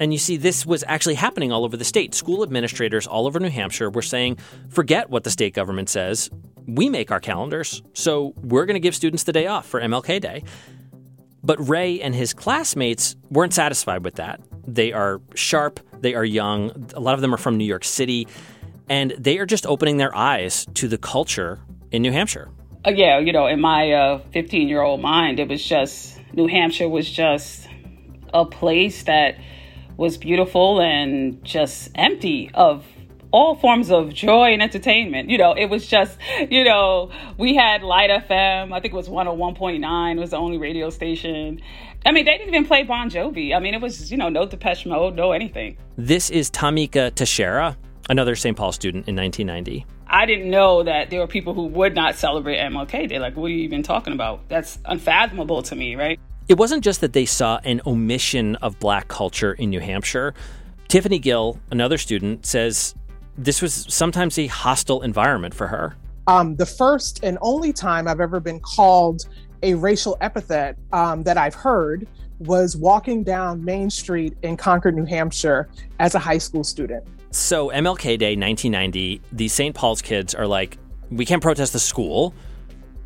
[0.00, 2.14] And you see, this was actually happening all over the state.
[2.14, 4.38] School administrators all over New Hampshire were saying,
[4.70, 6.30] Forget what the state government says.
[6.66, 10.20] We make our calendars, so we're going to give students the day off for MLK
[10.20, 10.42] Day.
[11.42, 14.40] But Ray and his classmates weren't satisfied with that.
[14.66, 18.26] They are sharp, they are young, a lot of them are from New York City,
[18.88, 21.60] and they are just opening their eyes to the culture
[21.90, 22.50] in New Hampshire.
[22.86, 26.46] Uh, yeah, you know, in my 15 uh, year old mind, it was just New
[26.46, 27.68] Hampshire was just
[28.32, 29.36] a place that
[29.98, 32.86] was beautiful and just empty of
[33.32, 35.28] all forms of joy and entertainment.
[35.28, 36.18] You know, it was just,
[36.48, 40.88] you know, we had Light FM, I think it was 101.9 was the only radio
[40.88, 41.60] station.
[42.06, 43.54] I mean, they didn't even play Bon Jovi.
[43.54, 45.76] I mean, it was, you know, no Depeche Mode, no anything.
[45.96, 47.76] This is Tamika Teixeira,
[48.10, 48.56] another St.
[48.56, 49.86] Paul student in 1990.
[50.08, 53.18] I didn't know that there were people who would not celebrate MLK Day.
[53.20, 54.46] Like, what are you even talking about?
[54.48, 56.18] That's unfathomable to me, right?
[56.48, 60.34] It wasn't just that they saw an omission of black culture in New Hampshire.
[60.88, 62.96] Tiffany Gill, another student, says
[63.38, 65.94] this was sometimes a hostile environment for her.
[66.26, 69.28] Um, the first and only time I've ever been called
[69.62, 72.08] a racial epithet um, that I've heard
[72.40, 75.68] was walking down Main Street in Concord, New Hampshire
[76.00, 77.06] as a high school student.
[77.32, 79.72] So, MLK Day 1990, the St.
[79.72, 80.78] Paul's kids are like,
[81.10, 82.34] we can't protest the school,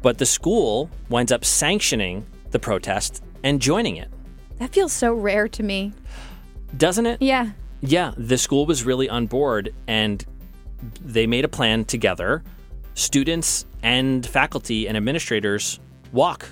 [0.00, 4.08] but the school winds up sanctioning the protest and joining it.
[4.58, 5.92] That feels so rare to me.
[6.76, 7.20] Doesn't it?
[7.20, 7.50] Yeah.
[7.82, 10.24] Yeah, the school was really on board and
[11.04, 12.42] they made a plan together.
[12.94, 15.80] Students and faculty and administrators
[16.12, 16.46] walk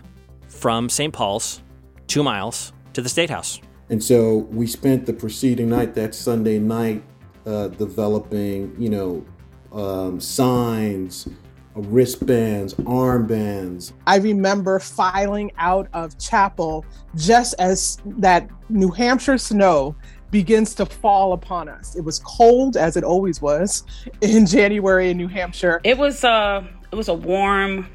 [0.49, 1.13] from St.
[1.13, 1.63] Paul's
[2.07, 3.61] two miles to the State House.
[3.89, 7.03] And so we spent the preceding night, that Sunday night,
[7.47, 9.25] uh, developing, you know,
[9.73, 11.29] um, signs,
[11.75, 13.93] wristbands, armbands.
[14.07, 16.85] I remember filing out of chapel
[17.17, 19.97] just as that New Hampshire snow
[20.31, 21.95] begins to fall upon us.
[21.95, 23.85] It was cold as it always was
[24.21, 25.81] in January in New Hampshire.
[25.85, 27.89] It was uh it was a warm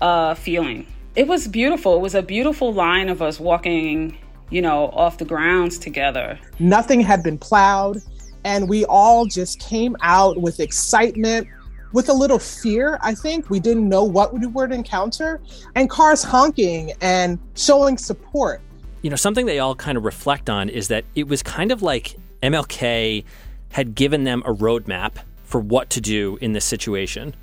[0.00, 0.86] uh feeling.
[1.16, 1.96] It was beautiful.
[1.96, 4.16] It was a beautiful line of us walking,
[4.50, 6.38] you know, off the grounds together.
[6.60, 8.00] Nothing had been plowed
[8.44, 11.46] and we all just came out with excitement
[11.92, 13.50] with a little fear, I think.
[13.50, 15.40] We didn't know what we would encounter,
[15.74, 18.60] and cars honking and showing support.
[19.02, 21.82] You know, something they all kind of reflect on is that it was kind of
[21.82, 23.24] like MLK
[23.70, 25.12] had given them a roadmap
[25.44, 27.34] for what to do in this situation.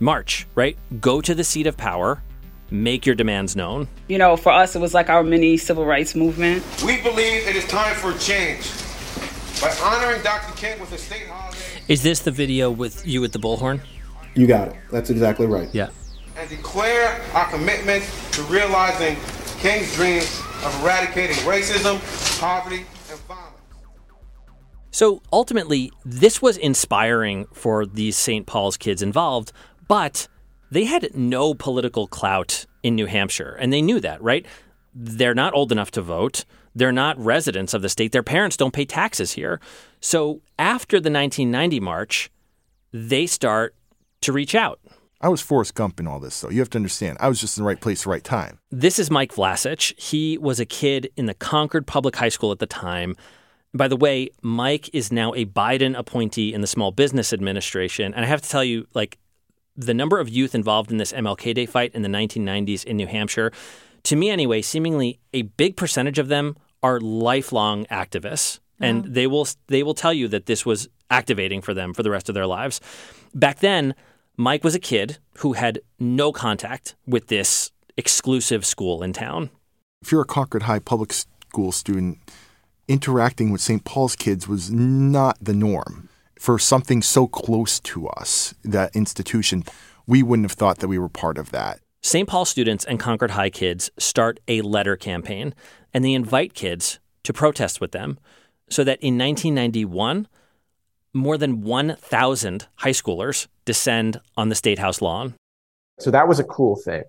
[0.00, 0.76] March, right?
[1.00, 2.22] Go to the seat of power,
[2.70, 3.88] make your demands known.
[4.08, 6.64] You know, for us, it was like our mini civil rights movement.
[6.84, 8.70] We believe it is time for change.
[9.64, 10.54] By honoring Dr.
[10.58, 11.58] King with a state holiday.
[11.88, 13.80] Is this the video with you at the bullhorn?
[14.34, 14.76] You got it.
[14.92, 15.70] That's exactly right.
[15.72, 15.88] Yeah.
[16.36, 19.16] And declare our commitment to realizing
[19.60, 21.98] King's dreams of eradicating racism,
[22.38, 23.56] poverty, and violence.
[24.90, 28.46] So ultimately, this was inspiring for these St.
[28.46, 29.50] Paul's kids involved,
[29.88, 30.28] but
[30.70, 34.44] they had no political clout in New Hampshire, and they knew that, right?
[34.94, 36.44] They're not old enough to vote.
[36.74, 38.12] They're not residents of the state.
[38.12, 39.60] Their parents don't pay taxes here.
[40.00, 42.30] So after the 1990 march,
[42.92, 43.74] they start
[44.22, 44.80] to reach out.
[45.20, 46.50] I was Forrest Gump in all this, though.
[46.50, 48.58] You have to understand, I was just in the right place, the right time.
[48.70, 49.98] This is Mike Vlacich.
[49.98, 53.16] He was a kid in the Concord Public High School at the time.
[53.72, 58.12] By the way, Mike is now a Biden appointee in the Small Business Administration.
[58.12, 59.18] And I have to tell you, like,
[59.76, 63.06] the number of youth involved in this MLK Day fight in the 1990s in New
[63.06, 63.50] Hampshire,
[64.04, 68.60] to me anyway, seemingly a big percentage of them are lifelong activists.
[68.78, 72.10] And they will they will tell you that this was activating for them for the
[72.10, 72.80] rest of their lives.
[73.34, 73.94] Back then,
[74.36, 79.48] Mike was a kid who had no contact with this exclusive school in town.
[80.02, 82.18] If you're a Concord High public school student,
[82.86, 83.84] interacting with St.
[83.84, 86.10] Paul's kids was not the norm.
[86.38, 89.64] For something so close to us, that institution,
[90.06, 91.80] we wouldn't have thought that we were part of that.
[92.04, 92.28] St.
[92.28, 95.54] Paul students and Concord High kids start a letter campaign
[95.94, 98.18] and they invite kids to protest with them
[98.68, 100.28] so that in 1991,
[101.14, 105.32] more than 1,000 high schoolers descend on the State House lawn.
[105.98, 107.04] So that was a cool thing.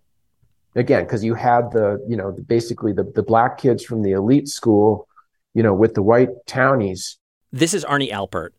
[0.75, 4.47] Again, because you had the, you know, basically the, the black kids from the elite
[4.47, 5.09] school,
[5.53, 7.17] you know, with the white townies.
[7.51, 8.51] This is Arnie Alpert.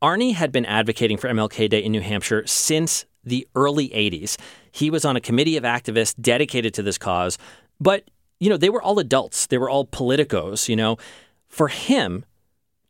[0.00, 4.36] Arnie had been advocating for MLK Day in New Hampshire since the early 80s.
[4.72, 7.38] He was on a committee of activists dedicated to this cause,
[7.80, 9.46] but, you know, they were all adults.
[9.46, 10.96] They were all politicos, you know.
[11.48, 12.24] For him,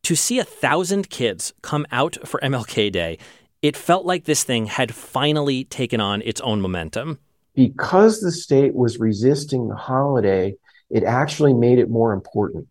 [0.04, 3.18] To see a thousand kids come out for MLK Day,
[3.62, 7.18] it felt like this thing had finally taken on its own momentum.
[7.54, 10.54] Because the state was resisting the holiday,
[10.88, 12.66] it actually made it more important.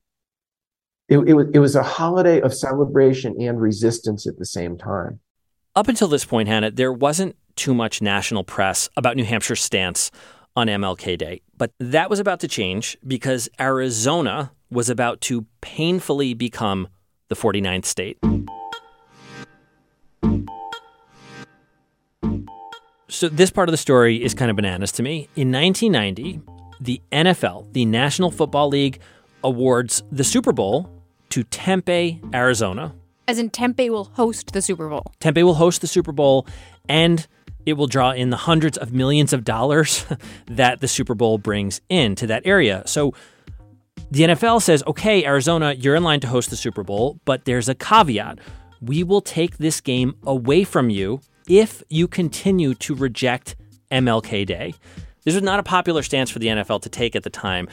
[1.07, 5.19] It, it, was, it was a holiday of celebration and resistance at the same time.
[5.75, 10.11] Up until this point, Hannah, there wasn't too much national press about New Hampshire's stance
[10.55, 11.41] on MLK Day.
[11.57, 16.87] But that was about to change because Arizona was about to painfully become
[17.27, 18.17] the 49th state.
[23.09, 25.27] So, this part of the story is kind of bananas to me.
[25.35, 26.41] In 1990,
[26.79, 28.99] the NFL, the National Football League,
[29.43, 30.89] awards the Super Bowl
[31.29, 32.95] to Tempe, Arizona.
[33.27, 35.11] As in, Tempe will host the Super Bowl.
[35.19, 36.47] Tempe will host the Super Bowl,
[36.87, 37.27] and
[37.69, 40.05] it will draw in the hundreds of millions of dollars
[40.47, 42.83] that the Super Bowl brings into that area.
[42.85, 43.13] So
[44.11, 47.69] the NFL says, okay, Arizona, you're in line to host the Super Bowl, but there's
[47.69, 48.39] a caveat.
[48.81, 53.55] We will take this game away from you if you continue to reject
[53.91, 54.73] MLK Day.
[55.23, 57.67] This was not a popular stance for the NFL to take at the time.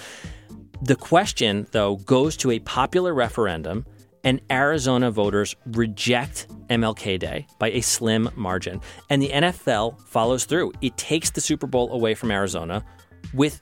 [0.82, 3.86] The question, though, goes to a popular referendum
[4.26, 8.80] and Arizona voters reject MLK Day by a slim margin.
[9.08, 10.72] And the NFL follows through.
[10.82, 12.84] It takes the Super Bowl away from Arizona
[13.32, 13.60] with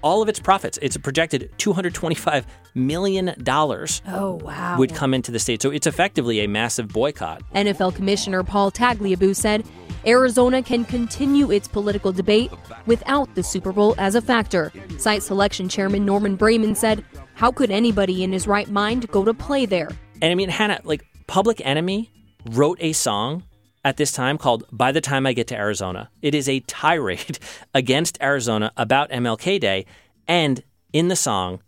[0.00, 0.78] all of its profits.
[0.80, 3.34] It's a projected $225 million.
[3.46, 4.76] Oh, wow.
[4.78, 5.60] Would come into the state.
[5.60, 7.42] So it's effectively a massive boycott.
[7.54, 9.64] NFL Commissioner Paul Tagliabue said
[10.06, 12.50] Arizona can continue its political debate
[12.86, 14.72] without the Super Bowl as a factor.
[14.98, 17.04] Site selection chairman Norman Braman said
[17.42, 19.88] how could anybody in his right mind go to play there?
[20.20, 22.08] And I mean, Hannah, like Public Enemy
[22.52, 23.42] wrote a song
[23.84, 26.08] at this time called By the Time I Get to Arizona.
[26.22, 27.40] It is a tirade
[27.74, 29.86] against Arizona about MLK Day.
[30.28, 30.62] And
[30.92, 31.60] in the song,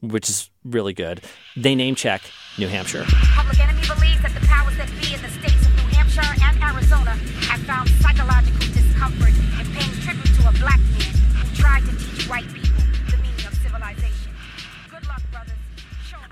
[0.00, 1.22] which is really good,
[1.56, 2.22] they name check
[2.56, 3.04] New Hampshire.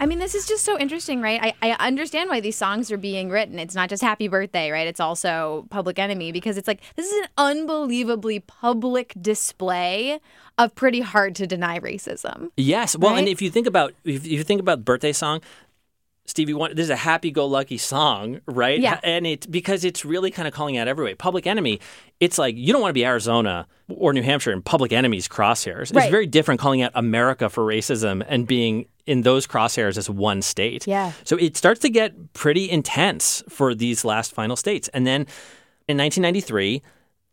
[0.05, 1.55] I mean, this is just so interesting, right?
[1.63, 3.59] I, I understand why these songs are being written.
[3.59, 4.87] It's not just Happy Birthday, right?
[4.87, 10.21] It's also Public Enemy because it's like this is an unbelievably public display
[10.59, 12.51] of pretty hard to deny racism.
[12.59, 12.99] Yes.
[12.99, 13.21] Well, right?
[13.21, 15.41] and if you think about if you think about birthday song,
[16.27, 18.79] Stevie Wonder, this is a happy-go-lucky song, right?
[18.79, 19.01] Yeah.
[19.03, 21.15] And it because it's really kind of calling out everybody.
[21.15, 21.81] Public Enemy,
[22.21, 25.95] it's like you don't want to be Arizona or New Hampshire in Public Enemy's crosshairs.
[25.95, 26.05] Right.
[26.05, 30.43] It's very different calling out America for racism and being in those crosshairs as one
[30.43, 30.87] state.
[30.87, 31.13] Yeah.
[31.25, 34.89] So it starts to get pretty intense for these last final states.
[34.89, 35.23] And then
[35.87, 36.83] in 1993,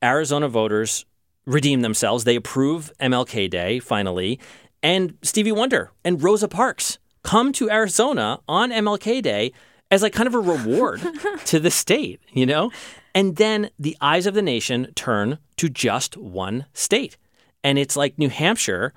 [0.04, 1.06] Arizona voters
[1.46, 2.24] redeem themselves.
[2.24, 4.40] They approve MLK Day finally,
[4.84, 9.54] and Stevie Wonder and Rosa Parks come to Arizona on MLK Day
[9.90, 11.02] as like kind of a reward
[11.46, 12.72] to the state, you know?
[13.14, 17.18] And then the eyes of the nation turn to just one state.
[17.64, 18.94] And it's like New Hampshire,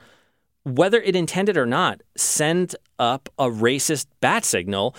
[0.65, 4.97] whether it intended or not, send up a racist bat signal.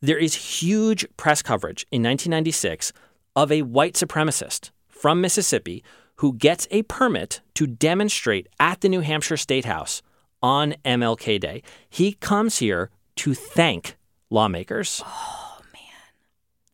[0.00, 2.92] There is huge press coverage in 1996
[3.36, 5.84] of a white supremacist from Mississippi
[6.16, 10.02] who gets a permit to demonstrate at the New Hampshire State House
[10.42, 11.62] on MLK Day.
[11.88, 13.96] He comes here to thank
[14.30, 15.02] lawmakers.
[15.04, 15.82] Oh, man.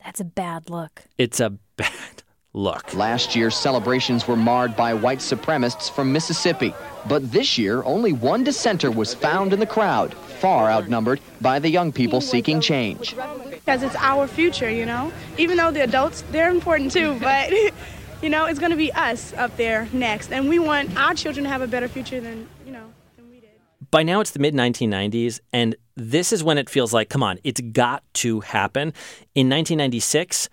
[0.03, 1.03] That's a bad look.
[1.17, 2.23] It's a bad
[2.59, 2.93] look.
[2.93, 6.73] Last year, celebrations were marred by white supremacists from Mississippi.
[7.07, 11.69] But this year, only one dissenter was found in the crowd, far outnumbered by the
[11.69, 13.15] young people seeking change.
[13.49, 15.11] Because it's our future, you know?
[15.37, 17.51] Even though the adults, they're important too, but,
[18.21, 20.31] you know, it's going to be us up there next.
[20.31, 22.91] And we want our children to have a better future than, you know.
[23.15, 23.49] than we did.
[23.91, 27.39] By now, it's the mid 1990s, and this is when it feels like, come on,
[27.43, 28.93] it's got to happen.
[29.35, 30.49] In 1996,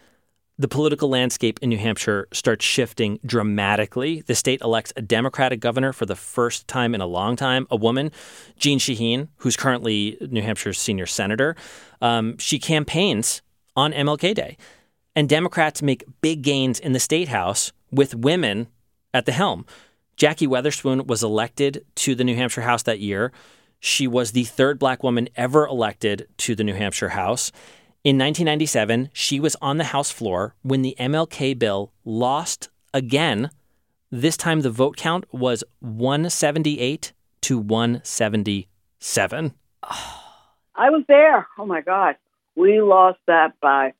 [0.59, 4.23] the political landscape in New Hampshire starts shifting dramatically.
[4.23, 7.77] The state elects a Democratic governor for the first time in a long time, a
[7.77, 8.11] woman,
[8.59, 11.57] Jeanne Shaheen, who's currently New Hampshire's senior senator.
[12.01, 13.43] Um, she campaigns
[13.77, 14.57] on MLK Day,
[15.15, 18.69] and Democrats make big gains in the state house with women
[19.13, 19.67] at the helm.
[20.17, 23.33] Jackie Weatherspoon was elected to the New Hampshire House that year.
[23.79, 27.53] She was the third black woman ever elected to the New Hampshire House.
[28.07, 33.51] In 1997, she was on the House floor when the MLK bill lost again.
[34.13, 39.55] This time the vote count was 178 to 177.
[39.83, 41.49] I was there.
[41.59, 42.15] Oh my God.
[42.55, 43.93] We lost that by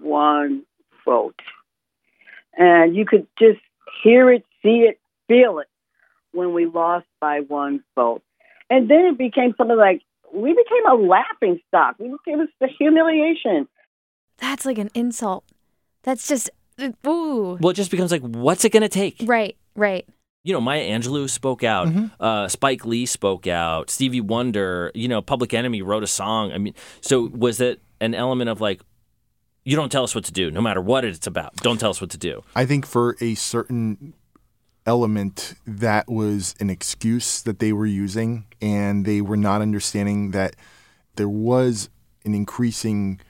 [0.00, 0.64] one
[1.04, 1.38] vote.
[2.58, 3.60] And you could just
[4.02, 4.98] hear it, see it,
[5.28, 5.68] feel it
[6.32, 8.22] when we lost by one vote.
[8.68, 10.02] And then it became something like,
[10.32, 11.96] we became a laughing stock.
[11.98, 13.68] We became a humiliation.
[14.38, 15.44] That's like an insult.
[16.02, 16.50] That's just
[17.06, 17.58] ooh.
[17.60, 19.16] Well, it just becomes like, what's it going to take?
[19.24, 20.06] Right, right.
[20.44, 21.88] You know, Maya Angelou spoke out.
[22.18, 23.90] Uh, Spike Lee spoke out.
[23.90, 24.90] Stevie Wonder.
[24.94, 26.50] You know, Public Enemy wrote a song.
[26.52, 28.80] I mean, so was it an element of like,
[29.64, 31.54] you don't tell us what to do, no matter what it's about.
[31.58, 32.42] Don't tell us what to do.
[32.56, 34.14] I think for a certain
[34.86, 40.56] element, that was an excuse that they were using, and they were not understanding that
[41.16, 41.88] there was
[42.24, 43.20] an increasing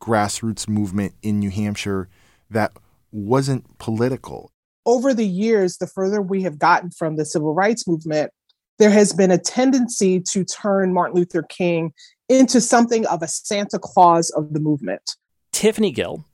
[0.00, 2.08] grassroots movement in New Hampshire
[2.50, 2.72] that
[3.12, 4.50] wasn't political.
[4.86, 8.32] Over the years, the further we have gotten from the civil rights movement,
[8.78, 11.92] there has been a tendency to turn Martin Luther King
[12.28, 15.16] into something of a Santa Claus of the movement.
[15.52, 16.24] Tiffany Gill,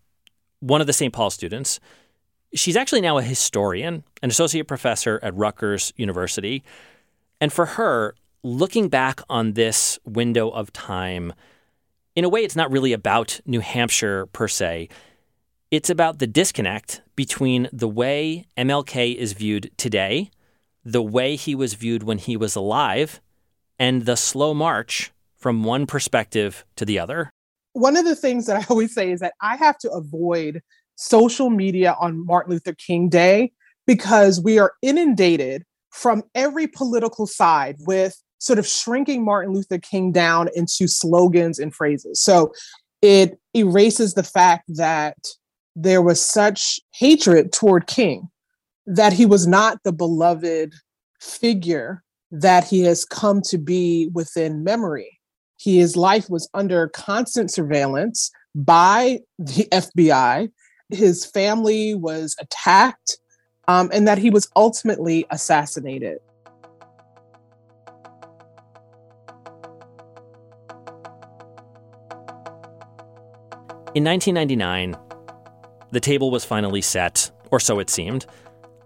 [0.61, 1.13] one of the St.
[1.13, 1.81] Paul students,
[2.59, 6.65] she's actually now a historian, an associate professor at Rutgers University.
[7.41, 11.33] And for her, looking back on this window of time,
[12.15, 14.89] in a way, it's not really about New Hampshire per se.
[15.71, 20.31] It's about the disconnect between the way MLK is viewed today,
[20.85, 23.21] the way he was viewed when he was alive,
[23.79, 27.31] and the slow march from one perspective to the other.
[27.73, 30.63] One of the things that I always say is that I have to avoid
[30.97, 33.53] social media on Martin Luther King Day
[33.87, 40.13] because we are inundated from every political side with sort of shrinking Martin Luther King
[40.13, 42.21] down into slogans and phrases.
[42.21, 42.53] So
[43.01, 45.17] it erases the fact that
[45.75, 48.29] there was such hatred toward King
[48.87, 50.73] that he was not the beloved
[51.21, 55.19] figure that he has come to be within memory.
[55.59, 60.51] His life was under constant surveillance by the FBI.
[60.91, 63.19] His family was attacked,
[63.67, 66.19] um, and that he was ultimately assassinated.
[73.97, 74.95] In 1999,
[75.91, 78.27] the table was finally set, or so it seemed.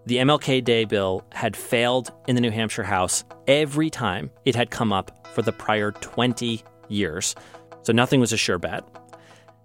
[0.07, 4.71] The MLK Day bill had failed in the New Hampshire House every time it had
[4.71, 7.35] come up for the prior 20 years,
[7.83, 8.85] so nothing was a sure bet.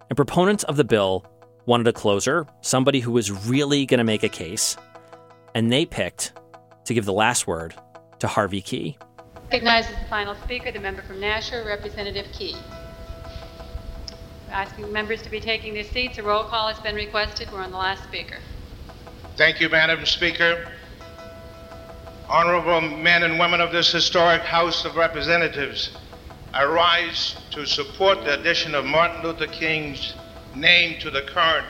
[0.09, 1.25] And proponents of the bill
[1.66, 4.78] wanted a closer, somebody who was really going to make a case,
[5.53, 6.34] and they picked
[6.86, 7.74] to give the last word
[8.20, 8.97] to Harvey Key.
[9.51, 12.55] Recognizes the final speaker, the member from Nashua, Representative Key.
[14.51, 16.18] Asking members to be taking their seats.
[16.18, 17.51] A roll call has been requested.
[17.51, 18.38] We're on the last speaker.
[19.36, 20.72] Thank you, Madam Speaker.
[22.30, 25.95] Honorable men and women of this historic House of Representatives,
[26.53, 30.13] I rise to support the addition of Martin Luther King's
[30.55, 31.65] name to the current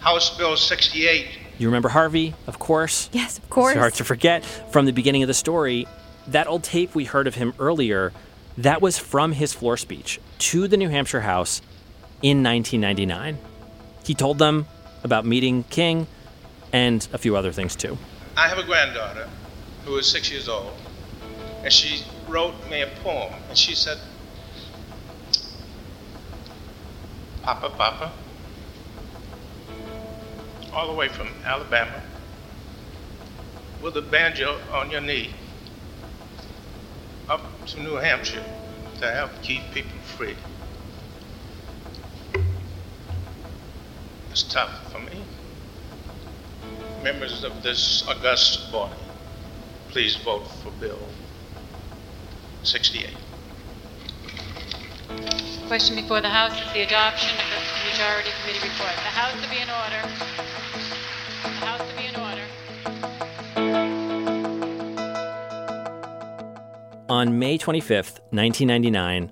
[0.00, 1.26] House Bill 68.
[1.58, 3.10] You remember Harvey, of course?
[3.12, 3.72] Yes, of course.
[3.72, 5.86] It's hard to forget from the beginning of the story.
[6.28, 8.12] That old tape we heard of him earlier,
[8.58, 11.60] that was from his floor speech to the New Hampshire House
[12.22, 13.38] in 1999.
[14.04, 14.66] He told them
[15.02, 16.06] about meeting King
[16.72, 17.98] and a few other things too.
[18.36, 19.28] I have a granddaughter
[19.84, 20.72] who is six years old,
[21.62, 23.98] and she wrote me a poem, and she said,
[27.48, 28.12] Papa, Papa,
[30.74, 32.02] all the way from Alabama,
[33.82, 35.30] with a banjo on your knee,
[37.26, 38.44] up to New Hampshire
[39.00, 40.36] to help keep people free.
[44.30, 45.24] It's tough for me.
[47.02, 48.92] Members of this august body,
[49.88, 50.98] please vote for Bill
[52.62, 53.16] 68.
[55.68, 58.88] Question before the House is the adoption of the Majority Committee report.
[58.88, 60.00] The House to be in order.
[61.42, 62.42] The House to be in order.
[67.10, 69.30] On May 25th, 1999,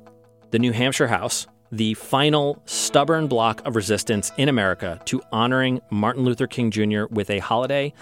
[0.51, 6.27] the New Hampshire House, the final stubborn block of resistance in America to honoring Martin
[6.27, 7.07] Luther King Jr.
[7.07, 7.95] with a holiday,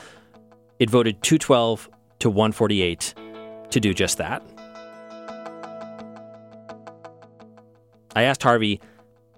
[0.80, 3.14] it voted 212 to 148
[3.70, 4.42] to do just that.
[8.14, 8.80] I asked Harvey,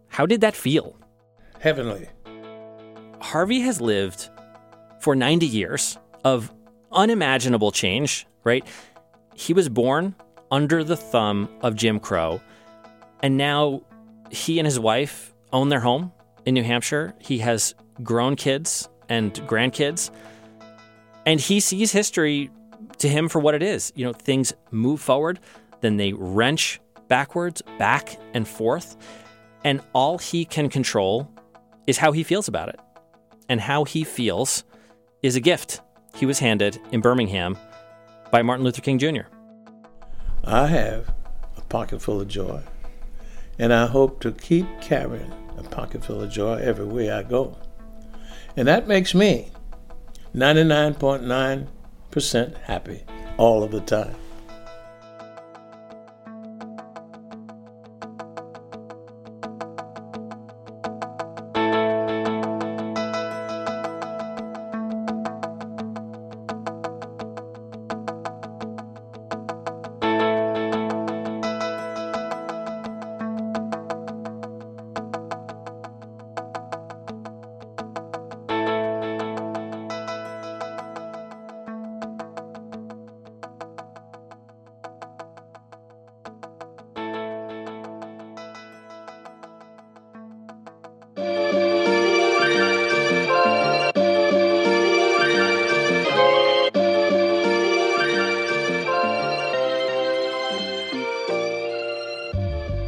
[0.08, 0.96] how did that feel?
[1.60, 2.08] Heavenly.
[3.20, 4.28] Harvey has lived
[5.00, 6.52] for 90 years of
[6.92, 8.66] unimaginable change, right?
[9.34, 10.14] He was born
[10.50, 12.40] under the thumb of Jim Crow,
[13.22, 13.82] and now
[14.30, 16.12] he and his wife own their home
[16.44, 17.14] in New Hampshire.
[17.18, 20.10] He has grown kids and grandkids,
[21.24, 22.50] and he sees history
[22.98, 23.92] to him for what it is.
[23.96, 25.40] You know, things move forward,
[25.80, 28.96] then they wrench backwards, back and forth,
[29.64, 31.30] and all he can control
[31.86, 32.78] is how he feels about it.
[33.48, 34.64] And how he feels
[35.22, 35.80] is a gift
[36.14, 37.56] he was handed in Birmingham
[38.30, 39.22] by Martin Luther King Jr.
[40.44, 41.14] I have
[41.56, 42.62] a pocket full of joy.
[43.58, 47.56] And I hope to keep carrying a pocket full of joy everywhere I go.
[48.56, 49.50] And that makes me
[50.34, 53.02] 99.9% happy
[53.36, 54.14] all of the time.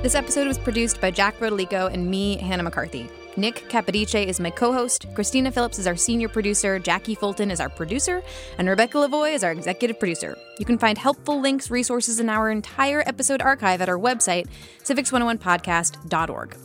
[0.08, 3.10] This episode was produced by Jack Rodolico and me, Hannah McCarthy.
[3.36, 7.60] Nick Capodice is my co host, Christina Phillips is our senior producer, Jackie Fulton is
[7.60, 8.22] our producer,
[8.56, 10.34] and Rebecca Lavoie is our executive producer.
[10.58, 14.46] You can find helpful links, resources, and our entire episode archive at our website,
[14.82, 16.56] civics101podcast.org.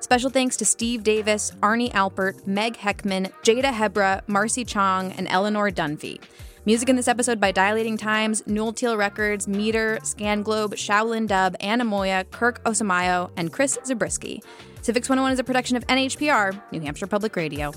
[0.00, 5.70] Special thanks to Steve Davis, Arnie Alpert, Meg Heckman, Jada Hebra, Marcy Chong, and Eleanor
[5.70, 6.18] Dunphy.
[6.66, 11.54] Music in this episode by Dilating Times, Nul Tiel Records, Meter, Scan Globe, Shaolin Dub,
[11.60, 14.42] Anna Moya, Kirk Osamayo, and Chris Zabriskie.
[14.82, 17.72] Civics 101 is a production of NHPR, New Hampshire Public Radio.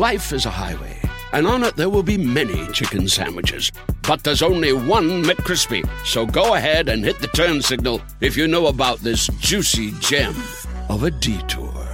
[0.00, 0.98] Life is a highway,
[1.34, 3.70] and on it there will be many chicken sandwiches.
[4.00, 5.86] But there's only one McCrispy.
[6.06, 10.34] So go ahead and hit the turn signal if you know about this juicy gem
[10.88, 11.86] of a detour.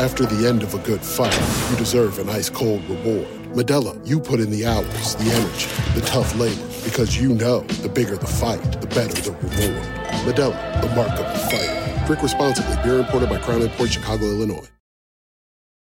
[0.00, 1.38] After the end of a good fight,
[1.70, 3.28] you deserve an ice cold reward.
[3.54, 7.88] Modelo, you put in the hours, the energy, the tough labor, because you know the
[7.88, 9.86] bigger the fight, the better the reward.
[10.26, 11.87] Modelo, the mark of the fighter.
[12.08, 12.74] Drink responsibly.
[12.82, 14.77] Beer imported by Crown Port Chicago, Illinois.